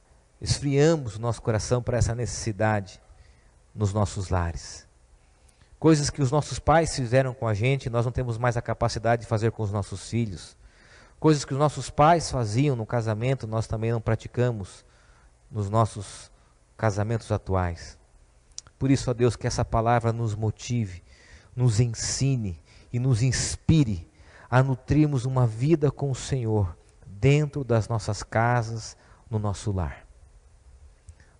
esfriamos 0.40 1.16
o 1.16 1.20
nosso 1.20 1.42
coração 1.42 1.82
para 1.82 1.98
essa 1.98 2.14
necessidade 2.14 3.00
nos 3.74 3.92
nossos 3.92 4.28
lares. 4.28 4.86
Coisas 5.80 6.10
que 6.10 6.22
os 6.22 6.30
nossos 6.30 6.60
pais 6.60 6.94
fizeram 6.94 7.34
com 7.34 7.46
a 7.46 7.54
gente, 7.54 7.90
nós 7.90 8.04
não 8.04 8.12
temos 8.12 8.38
mais 8.38 8.56
a 8.56 8.62
capacidade 8.62 9.22
de 9.22 9.28
fazer 9.28 9.50
com 9.50 9.64
os 9.64 9.72
nossos 9.72 10.08
filhos. 10.08 10.56
Coisas 11.18 11.44
que 11.44 11.52
os 11.52 11.58
nossos 11.58 11.90
pais 11.90 12.30
faziam 12.30 12.76
no 12.76 12.86
casamento, 12.86 13.48
nós 13.48 13.66
também 13.66 13.90
não 13.90 14.00
praticamos 14.00 14.84
nos 15.50 15.68
nossos 15.68 16.30
casamentos 16.78 17.30
atuais. 17.32 17.98
Por 18.78 18.90
isso, 18.90 19.10
ó 19.10 19.12
Deus, 19.12 19.34
que 19.34 19.46
essa 19.46 19.64
palavra 19.64 20.12
nos 20.12 20.36
motive, 20.36 21.02
nos 21.54 21.80
ensine 21.80 22.62
e 22.92 23.00
nos 23.00 23.20
inspire 23.20 24.08
a 24.48 24.62
nutrirmos 24.62 25.24
uma 25.24 25.46
vida 25.46 25.90
com 25.90 26.10
o 26.10 26.14
Senhor 26.14 26.78
dentro 27.04 27.64
das 27.64 27.88
nossas 27.88 28.22
casas, 28.22 28.96
no 29.28 29.38
nosso 29.38 29.72
lar. 29.72 30.06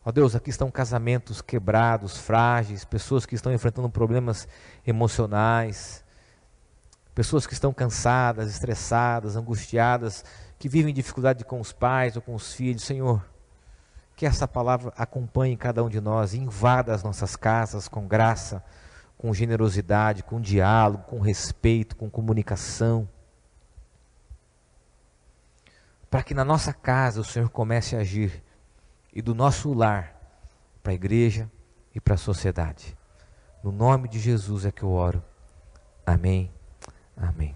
Ó 0.04 0.10
Deus, 0.10 0.34
aqui 0.34 0.50
estão 0.50 0.70
casamentos 0.70 1.40
quebrados, 1.40 2.18
frágeis, 2.18 2.84
pessoas 2.84 3.24
que 3.24 3.34
estão 3.34 3.52
enfrentando 3.52 3.88
problemas 3.88 4.48
emocionais, 4.84 6.04
pessoas 7.14 7.46
que 7.46 7.52
estão 7.52 7.72
cansadas, 7.72 8.50
estressadas, 8.50 9.36
angustiadas, 9.36 10.24
que 10.58 10.68
vivem 10.68 10.92
dificuldade 10.92 11.44
com 11.44 11.60
os 11.60 11.72
pais 11.72 12.16
ou 12.16 12.22
com 12.22 12.34
os 12.34 12.52
filhos. 12.52 12.82
Senhor, 12.82 13.22
que 14.18 14.26
essa 14.26 14.48
palavra 14.48 14.92
acompanhe 14.96 15.56
cada 15.56 15.80
um 15.84 15.88
de 15.88 16.00
nós, 16.00 16.34
invada 16.34 16.92
as 16.92 17.04
nossas 17.04 17.36
casas 17.36 17.86
com 17.86 18.08
graça, 18.08 18.64
com 19.16 19.32
generosidade, 19.32 20.24
com 20.24 20.40
diálogo, 20.40 21.04
com 21.04 21.20
respeito, 21.20 21.94
com 21.94 22.10
comunicação. 22.10 23.08
Para 26.10 26.24
que 26.24 26.34
na 26.34 26.44
nossa 26.44 26.72
casa 26.72 27.20
o 27.20 27.24
Senhor 27.24 27.48
comece 27.48 27.94
a 27.94 28.00
agir 28.00 28.42
e 29.14 29.22
do 29.22 29.36
nosso 29.36 29.72
lar 29.72 30.12
para 30.82 30.90
a 30.90 30.96
igreja 30.96 31.48
e 31.94 32.00
para 32.00 32.14
a 32.14 32.18
sociedade. 32.18 32.98
No 33.62 33.70
nome 33.70 34.08
de 34.08 34.18
Jesus 34.18 34.66
é 34.66 34.72
que 34.72 34.82
eu 34.82 34.90
oro. 34.90 35.22
Amém. 36.04 36.50
Amém. 37.16 37.46